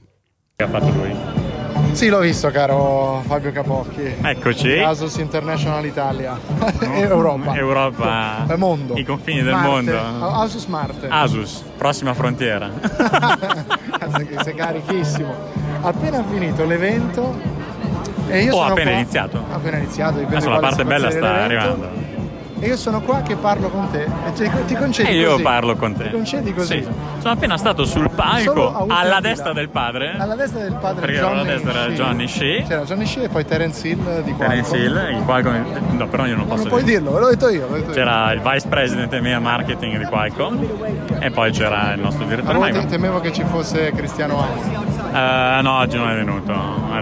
Che 0.55 0.63
ha 0.63 0.69
fatto 0.69 0.91
lui? 0.91 1.44
Sì, 1.95 2.09
l'ho 2.09 2.19
visto, 2.19 2.51
caro 2.51 3.21
Fabio 3.25 3.53
Capocchi. 3.53 4.15
Eccoci. 4.21 4.79
Asus 4.79 5.15
International 5.15 5.85
Italia. 5.85 6.37
Europa. 6.93 7.55
Europa. 7.55 8.45
E 8.49 8.55
mondo. 8.57 8.97
I 8.97 9.05
confini 9.05 9.41
del 9.41 9.53
Marte. 9.53 9.67
mondo. 9.69 9.97
Asus 10.33 10.65
Marte. 10.65 11.07
Asus, 11.09 11.63
prossima 11.77 12.13
frontiera. 12.13 12.69
Sei 14.43 14.53
carichissimo. 14.55 15.33
Appena 15.81 16.21
finito 16.29 16.65
l'evento. 16.65 17.33
E 18.27 18.41
io 18.43 18.51
sono 18.51 18.65
appena 18.65 18.89
qua- 18.89 18.99
iniziato. 18.99 19.43
Appena 19.51 19.77
iniziato. 19.77 20.19
Adesso 20.19 20.49
la 20.49 20.59
parte 20.59 20.83
bella 20.83 21.09
sta 21.11 21.43
arrivando. 21.43 21.89
E 22.57 22.67
io 22.67 22.77
sono 22.77 23.01
qua 23.01 23.21
che 23.21 23.35
parlo 23.35 23.69
con 23.69 23.89
te. 23.91 24.03
E 24.25 24.31
ti, 24.65 24.75
concedi 24.75 25.09
E 25.09 25.15
io 25.17 25.31
così. 25.31 25.43
parlo 25.43 25.75
con 25.75 25.93
te. 25.93 26.05
Ti 26.05 26.11
concedi 26.11 26.53
così. 26.53 26.83
Sì. 26.83 26.87
Sono 27.19 27.33
appena 27.33 27.57
stato 27.57 27.83
sul 27.85 28.09
palco 28.09 28.85
alla 28.87 29.19
destra 29.19 29.51
del 29.51 29.67
padre. 29.69 30.15
Alla 30.17 30.35
destra 30.35 30.61
del 30.61 30.73
padre 30.79 31.01
Perché 31.01 31.17
Johnny 31.19 31.33
alla 31.39 31.43
destra 31.43 31.71
era. 31.83 31.91
Johnny 31.93 32.27
Shee. 32.27 32.63
C'era 32.65 32.81
Johnny 32.83 33.05
Shee 33.05 33.23
e 33.25 33.29
poi 33.29 33.45
Terence 33.45 33.85
Hill 33.87 34.21
di 34.23 34.31
qua. 34.31 34.47
Terence 34.47 34.77
Hill, 34.77 34.95
il 35.17 35.23
Qualcomm. 35.25 35.63
No, 35.97 36.07
però 36.07 36.25
io 36.25 36.35
non 36.37 36.47
Non 36.47 36.55
posso 36.55 36.69
puoi 36.69 36.83
dire. 36.83 36.99
dirlo, 37.01 37.19
l'ho 37.19 37.27
detto 37.29 37.49
io. 37.49 37.67
L'ho 37.67 37.75
detto 37.75 37.87
io. 37.89 37.93
C'era 37.93 38.31
il 38.31 38.39
vice 38.41 38.67
president 38.69 39.19
mia 39.19 39.39
marketing 39.39 39.97
di 39.97 40.05
Qualcomm 40.05 40.63
e 41.19 41.31
poi 41.31 41.51
c'era 41.51 41.93
il 41.93 41.99
nostro 41.99 42.23
direttore 42.25 42.53
volte 42.57 42.71
Michael. 42.71 42.89
temevo 42.89 43.19
che 43.19 43.33
ci 43.33 43.43
fosse 43.43 43.91
Cristiano 43.91 44.39
Amo. 44.41 44.93
Eh, 45.13 45.61
no, 45.61 45.77
oggi 45.79 45.97
non 45.97 46.09
è 46.09 46.15
venuto. 46.15 46.53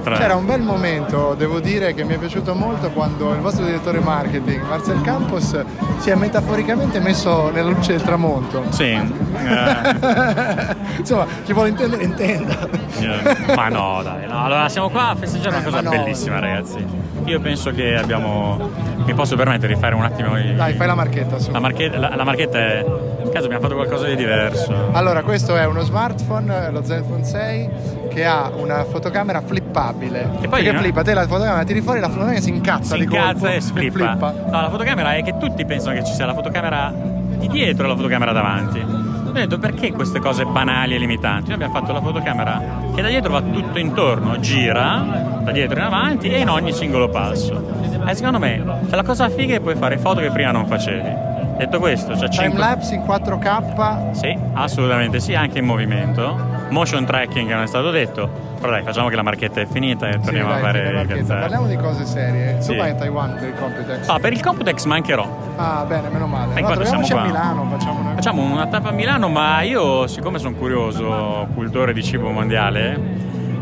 Tra- 0.04 0.18
C'era 0.18 0.36
un 0.36 0.46
bel 0.46 0.62
momento, 0.62 1.36
devo 1.38 1.60
dire, 1.60 1.94
che 1.94 2.04
mi 2.04 2.16
è 2.16 2.18
piaciuto 2.18 2.54
molto 2.56 2.89
quando 2.92 3.32
il 3.34 3.39
vostro 3.39 3.63
direttore 3.63 4.00
marketing, 4.00 4.62
Marcel 4.68 5.02
Campos, 5.02 5.43
si 5.44 6.10
è 6.10 6.16
metaforicamente 6.16 7.00
messo 7.00 7.50
nella 7.52 7.70
luce 7.70 7.94
del 7.94 8.02
tramonto. 8.02 8.64
Sì. 8.70 8.86
eh, 8.92 9.02
Insomma, 10.98 11.26
chi 11.44 11.54
vuole 11.54 11.70
intendere, 11.70 12.04
intenda. 12.04 12.68
eh, 13.00 13.54
ma 13.56 13.68
no, 13.70 14.02
dai. 14.04 14.28
no. 14.28 14.44
Allora, 14.46 14.70
siamo 14.70 14.90
qua 14.90 15.10
a 15.10 15.16
festeggiare 15.16 15.56
una 15.56 15.60
Eh, 15.60 15.64
cosa 15.70 15.82
no. 15.82 15.90
bellissima, 15.90 16.40
ragazzi. 16.40 16.86
Io 17.26 17.40
penso 17.40 17.72
che 17.72 17.96
abbiamo. 17.96 18.70
Mi 19.06 19.14
posso 19.14 19.36
permettere 19.36 19.74
di 19.74 19.80
fare 19.80 19.96
un 19.96 20.04
attimo. 20.04 20.38
i- 20.38 20.56
Dai, 20.56 20.74
fai 20.74 20.88
la 20.88 20.96
marchetta 20.96 21.40
su. 21.40 21.52
La 21.52 21.60
marchetta, 21.60 21.98
la, 21.98 22.16
la 22.16 22.24
marchetta 22.24 22.58
è. 22.58 22.86
Cazzo, 23.32 23.46
abbiamo 23.46 23.62
fatto 23.64 23.76
qualcosa 23.76 24.06
di 24.08 24.16
diverso. 24.16 24.90
Allora, 24.92 25.24
questo 25.24 25.56
è 25.56 25.66
uno 25.66 25.82
smartphone, 25.82 26.70
lo 26.72 26.84
Zenfone 26.84 27.24
6, 27.24 27.70
che 28.13 28.26
ha 28.26 28.52
una 28.56 28.84
fotocamera 28.86 29.41
flippabile. 29.41 30.21
E 30.41 30.47
poi 30.47 30.49
Perché 30.49 30.71
no? 30.71 30.80
flippa, 30.80 31.02
te 31.02 31.13
la 31.13 31.28
fotocamera 31.28 31.63
tiri 31.63 31.82
fuori, 31.82 31.99
la 31.99 32.10
fotocamera 32.10 32.39
si 32.39 32.49
incazza 32.49 32.93
si 32.95 33.02
di 33.02 33.06
colpo 33.08 33.26
incazza 33.26 33.54
e 33.54 33.62
si 33.62 33.71
flippa. 33.73 33.97
flippa. 34.10 34.34
No, 34.49 34.62
la 34.62 34.69
fotocamera 34.69 35.15
è 35.15 35.23
che 35.23 35.38
tutti 35.38 35.65
pensano 35.65 35.95
che 35.95 36.04
ci 36.04 36.13
sia 36.13 36.26
la 36.26 36.34
fotocamera 36.34 36.93
di 37.38 37.47
dietro 37.47 37.86
e 37.86 37.88
la 37.89 37.95
fotocamera 37.95 38.32
davanti. 38.32 38.80
Ho 38.80 39.32
detto 39.32 39.58
perché 39.58 39.91
queste 39.91 40.19
cose 40.19 40.45
banali 40.45 40.93
e 40.93 40.99
limitanti? 40.99 41.45
Noi 41.45 41.56
abbiamo 41.56 41.73
fatto 41.73 41.91
la 41.91 42.02
fotocamera 42.02 42.62
che 42.93 43.02
da 43.02 43.08
dietro 43.08 43.32
va 43.32 43.41
tutto 43.41 43.80
intorno, 43.80 44.39
gira 44.39 45.39
da 45.43 45.52
dietro 45.52 45.80
in 45.80 45.86
avanti 45.86 46.30
e 46.30 46.39
in 46.39 46.49
ogni 46.49 46.71
singolo 46.71 47.10
passo. 47.10 47.82
E 48.06 48.13
secondo 48.13 48.38
me 48.38 48.62
c'è 48.88 48.95
la 48.95 49.04
cosa 49.04 49.30
figa 49.30 49.54
è 49.54 49.58
che 49.58 49.62
puoi 49.62 49.76
fare 49.76 49.97
foto 49.97 50.19
che 50.19 50.30
prima 50.30 50.52
non 50.52 50.67
facevi. 50.67 51.32
Detto 51.58 51.80
questo, 51.80 52.13
c'è 52.13 52.30
5 52.30 52.49
Timelapse 52.49 52.95
in 52.95 53.02
4K. 53.02 54.12
Sì, 54.12 54.38
assolutamente 54.54 55.19
sì, 55.19 55.34
anche 55.36 55.60
in 55.60 55.65
movimento. 55.65 56.62
Motion 56.74 57.06
tracking 57.06 57.50
non 57.52 57.62
è 57.62 57.68
stato 57.68 57.92
detto. 57.92 58.52
Però 58.60 58.72
dai, 58.72 58.84
facciamo 58.84 59.08
che 59.10 59.16
la 59.16 59.22
marchetta 59.24 59.62
è 59.62 59.66
finita 59.66 60.08
e 60.10 60.20
torniamo 60.20 60.54
Sì, 60.54 60.54
dai, 60.54 60.58
a 60.62 60.66
fare 60.66 60.80
fine 60.80 60.90
i 60.90 60.94
marchetta. 60.96 61.20
cazzate. 61.20 61.40
Parliamo 61.42 61.68
di 61.68 61.76
cose 61.78 62.06
serie. 62.06 62.56
Tu 62.58 62.62
Sì. 62.64 62.76
vai 62.76 62.90
a 62.90 62.96
Taiwan 62.96 63.36
per 63.40 63.48
il 63.50 63.54
Computex. 63.56 64.08
Ah, 64.08 64.20
per 64.20 64.32
il 64.34 64.42
Computex 64.42 64.86
mancherò. 64.86 65.38
Ah, 65.58 65.86
bene, 65.88 66.10
meno 66.10 66.28
male. 66.28 66.60
No, 66.60 66.66
quando 66.66 66.84
siamo 66.86 67.04
troviamoci 67.06 67.12
a 67.12 67.16
qua? 67.16 67.26
Milano, 67.26 67.78
facciamo 67.78 68.00
una... 68.00 68.14
Facciamo 68.16 68.42
una 68.42 68.68
tappa 68.68 68.90
a 68.90 68.92
Milano, 68.92 69.30
ma 69.30 69.62
io, 69.62 70.08
siccome 70.08 70.40
sono 70.40 70.56
curioso, 70.56 71.48
cultore 71.54 71.94
di 71.94 72.02
cibo 72.04 72.30
mondiale, 72.32 73.00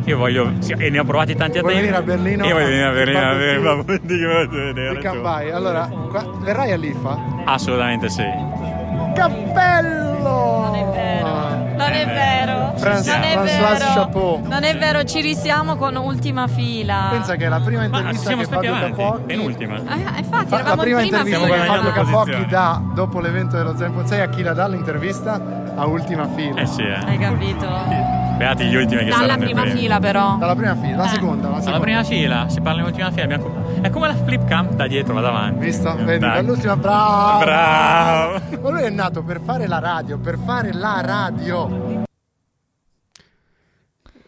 io 0.05 0.17
voglio. 0.17 0.51
sì, 0.59 0.73
e 0.77 0.89
ne 0.89 0.99
ho 0.99 1.03
provati 1.03 1.35
tanti 1.35 1.57
a 1.57 1.61
Vuoi 1.61 1.73
tempo. 1.73 1.89
venire 1.91 1.97
a 1.97 2.15
Berlino? 2.15 2.45
Io 2.45 2.53
voglio 2.53 2.65
venire 2.67 2.85
a 2.85 2.91
Berlino 2.91 3.19
a 3.19 3.33
vedere 3.33 3.93
il 3.93 4.01
Dio, 4.03 4.27
voglio 4.31 4.49
vedere 4.65 4.91
Il. 4.93 4.97
Cambai. 4.99 5.51
Allora, 5.51 5.89
qua- 6.09 6.25
verrai 6.39 6.71
all'IFA? 6.71 7.17
Assolutamente 7.45 8.07
sì. 8.09 8.23
Cappello! 9.15 10.59
Non 10.61 10.75
è 10.75 10.85
vero. 10.95 11.70
Non 11.81 11.91
è 11.93 12.05
vero. 12.05 12.73
Fran- 12.75 13.03
non 13.05 13.21
è 13.23 13.35
François 13.35 13.77
vero. 13.77 13.91
Chapeau. 13.93 14.41
Non 14.47 14.63
è 14.63 14.77
vero, 14.77 15.03
ci 15.03 15.21
risiamo 15.21 15.75
con 15.75 15.95
ultima 15.95 16.47
fila. 16.47 17.07
Pensa 17.11 17.35
che 17.35 17.45
è 17.45 17.49
la 17.49 17.59
prima 17.59 17.79
Ma 17.79 17.85
intervista 17.85 18.27
siamo 18.27 18.41
che 18.41 18.47
Fabio 18.47 18.73
Capocchi... 18.79 19.21
penultima. 19.25 19.75
Eh, 19.77 20.19
infatti, 20.19 20.47
Fa- 20.47 20.61
la 20.63 20.75
prima 20.77 21.01
in 21.01 21.09
prima 21.09 21.21
intervista 21.23 21.45
che 21.45 21.65
Fabio 21.67 21.91
Capocchi 21.91 22.45
dà 22.47 22.81
dopo 22.93 23.19
l'evento 23.19 23.57
dello 23.57 23.75
Zenfone 23.75 24.07
6 24.07 24.19
a 24.21 24.29
chi 24.29 24.41
la 24.43 24.53
dà 24.53 24.67
l'intervista 24.67 25.41
a 25.75 25.85
ultima 25.85 26.27
fila. 26.35 26.61
Eh 26.61 26.65
sì, 26.65 26.81
eh. 26.83 26.93
Hai 27.05 27.17
capito? 27.17 27.67
Beati 28.37 28.65
gli 28.65 28.75
ultimi 28.75 29.03
che 29.03 29.09
Dalla 29.09 29.21
saranno 29.21 29.43
prima 29.43 29.65
fila 29.65 29.99
però. 29.99 30.35
Dalla 30.37 30.55
prima 30.55 30.75
fila, 30.75 30.95
la 30.97 31.05
Eh. 31.05 31.07
seconda, 31.09 31.47
la 31.49 31.53
seconda. 31.55 31.69
Alla 31.69 31.79
prima 31.79 32.03
fila, 32.03 32.45
si 32.49 32.61
parla 32.61 32.79
in 32.81 32.85
ultima 32.87 33.11
fila. 33.11 33.23
abbiamo- 33.23 33.60
È 33.81 33.89
come 33.89 34.05
la 34.07 34.15
flip 34.15 34.45
cam 34.45 34.75
da 34.75 34.85
dietro, 34.87 35.15
va 35.15 35.21
davanti. 35.21 35.65
Visto? 35.65 35.95
Vedi, 35.95 36.19
Dai. 36.19 36.35
dall'ultima 36.35 36.77
bravo! 36.77 37.39
Bravo! 37.39 38.41
Ma 38.61 38.69
lui 38.69 38.81
è 38.83 38.89
nato 38.91 39.23
per 39.23 39.41
fare 39.43 39.67
la 39.67 39.79
radio, 39.79 40.19
per 40.19 40.37
fare 40.45 40.71
la 40.71 41.01
radio. 41.01 42.03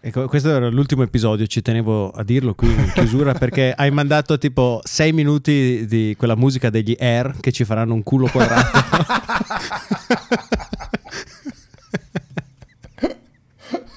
Ecco, 0.01 0.27
questo 0.27 0.49
era 0.49 0.69
l'ultimo 0.69 1.03
episodio, 1.03 1.45
ci 1.45 1.61
tenevo 1.61 2.09
a 2.09 2.23
dirlo 2.23 2.55
qui 2.55 2.67
in 2.67 2.91
chiusura 2.93 3.33
perché 3.39 3.73
hai 3.75 3.91
mandato 3.91 4.37
tipo 4.39 4.81
sei 4.83 5.13
minuti 5.13 5.85
di 5.85 6.15
quella 6.17 6.35
musica 6.35 6.69
degli 6.69 6.95
Air 6.99 7.35
che 7.39 7.51
ci 7.51 7.63
faranno 7.63 7.93
un 7.93 8.01
culo 8.01 8.27
quadrato. 8.27 8.79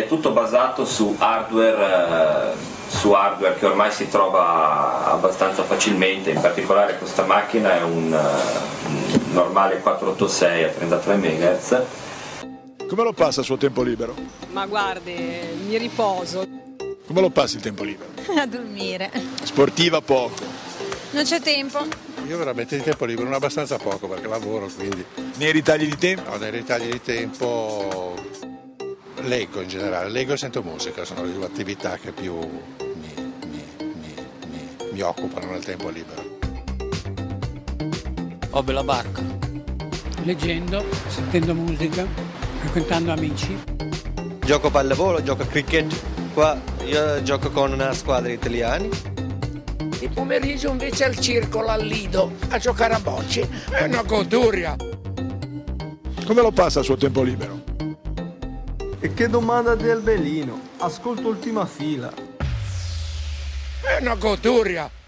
È 0.00 0.06
tutto 0.06 0.30
basato 0.30 0.86
su 0.86 1.14
hardware, 1.18 2.54
eh, 2.54 2.88
su 2.88 3.12
hardware 3.12 3.58
che 3.58 3.66
ormai 3.66 3.92
si 3.92 4.08
trova 4.08 5.12
abbastanza 5.12 5.62
facilmente, 5.62 6.30
in 6.30 6.40
particolare 6.40 6.96
questa 6.96 7.26
macchina 7.26 7.78
è 7.78 7.82
un, 7.82 8.10
eh, 8.10 8.86
un 8.86 9.32
normale 9.32 9.78
486 9.80 10.64
a 10.64 10.68
33 10.68 11.16
MHz. 11.16 11.82
Come 12.88 13.02
lo 13.02 13.12
passa 13.12 13.40
il 13.40 13.46
suo 13.46 13.58
tempo 13.58 13.82
libero? 13.82 14.14
Ma 14.52 14.64
guardi, 14.64 15.14
mi 15.66 15.76
riposo. 15.76 16.48
Come 17.06 17.20
lo 17.20 17.28
passi 17.28 17.56
il 17.56 17.62
tempo 17.62 17.84
libero? 17.84 18.08
A 18.40 18.46
dormire. 18.46 19.10
Sportiva 19.42 20.00
poco. 20.00 20.42
Non 21.10 21.24
c'è 21.24 21.42
tempo. 21.42 21.86
Io 22.26 22.38
veramente 22.38 22.74
di 22.74 22.82
tempo 22.82 23.04
libero 23.04 23.26
non 23.26 23.34
abbastanza 23.34 23.76
poco 23.76 24.08
perché 24.08 24.28
lavoro, 24.28 24.66
quindi... 24.74 25.04
Nei 25.36 25.52
ritagli 25.52 25.86
di 25.86 25.98
tempo? 25.98 26.30
No, 26.30 26.36
nei 26.36 26.52
ritagli 26.52 26.90
di 26.90 27.02
tempo 27.02 28.14
leggo 29.22 29.60
in 29.60 29.68
generale, 29.68 30.10
leggo 30.10 30.32
e 30.32 30.36
sento 30.36 30.62
musica, 30.62 31.04
sono 31.04 31.24
le 31.24 31.32
due 31.32 31.44
attività 31.44 31.96
che 31.96 32.12
più 32.12 32.36
mi, 32.36 33.14
mi, 33.46 33.64
mi, 33.76 34.14
mi, 34.48 34.76
mi 34.92 35.00
occupano 35.00 35.50
nel 35.50 35.64
tempo 35.64 35.88
libero. 35.88 36.38
Ho 38.50 38.62
bella 38.62 38.82
barca. 38.82 39.22
Leggendo, 40.24 40.84
sentendo 41.08 41.54
musica, 41.54 42.06
frequentando 42.60 43.12
amici. 43.12 43.56
Gioco 44.44 44.70
pallavolo, 44.70 45.22
gioco 45.22 45.42
a 45.42 45.46
cricket. 45.46 45.94
Qua 46.34 46.60
io 46.84 47.22
gioco 47.22 47.50
con 47.50 47.72
una 47.72 47.92
squadra 47.92 48.32
italiana. 48.32 48.86
Il 50.00 50.10
pomeriggio 50.12 50.70
invece 50.70 51.04
al 51.04 51.18
circolo, 51.18 51.68
al 51.68 51.84
Lido, 51.84 52.32
a 52.48 52.58
giocare 52.58 52.94
a 52.94 53.00
bocce. 53.00 53.48
È 53.70 53.84
una 53.84 54.02
goduria. 54.02 54.74
Come 56.24 56.42
lo 56.42 56.50
passa 56.50 56.80
il 56.80 56.84
suo 56.84 56.96
tempo 56.96 57.22
libero? 57.22 57.69
E 59.02 59.14
che 59.14 59.28
domanda 59.28 59.74
del 59.74 60.02
belino. 60.02 60.60
Ascolto 60.76 61.28
ultima 61.28 61.64
fila. 61.64 62.12
È 63.82 63.98
una 63.98 64.14
goduria. 64.14 64.99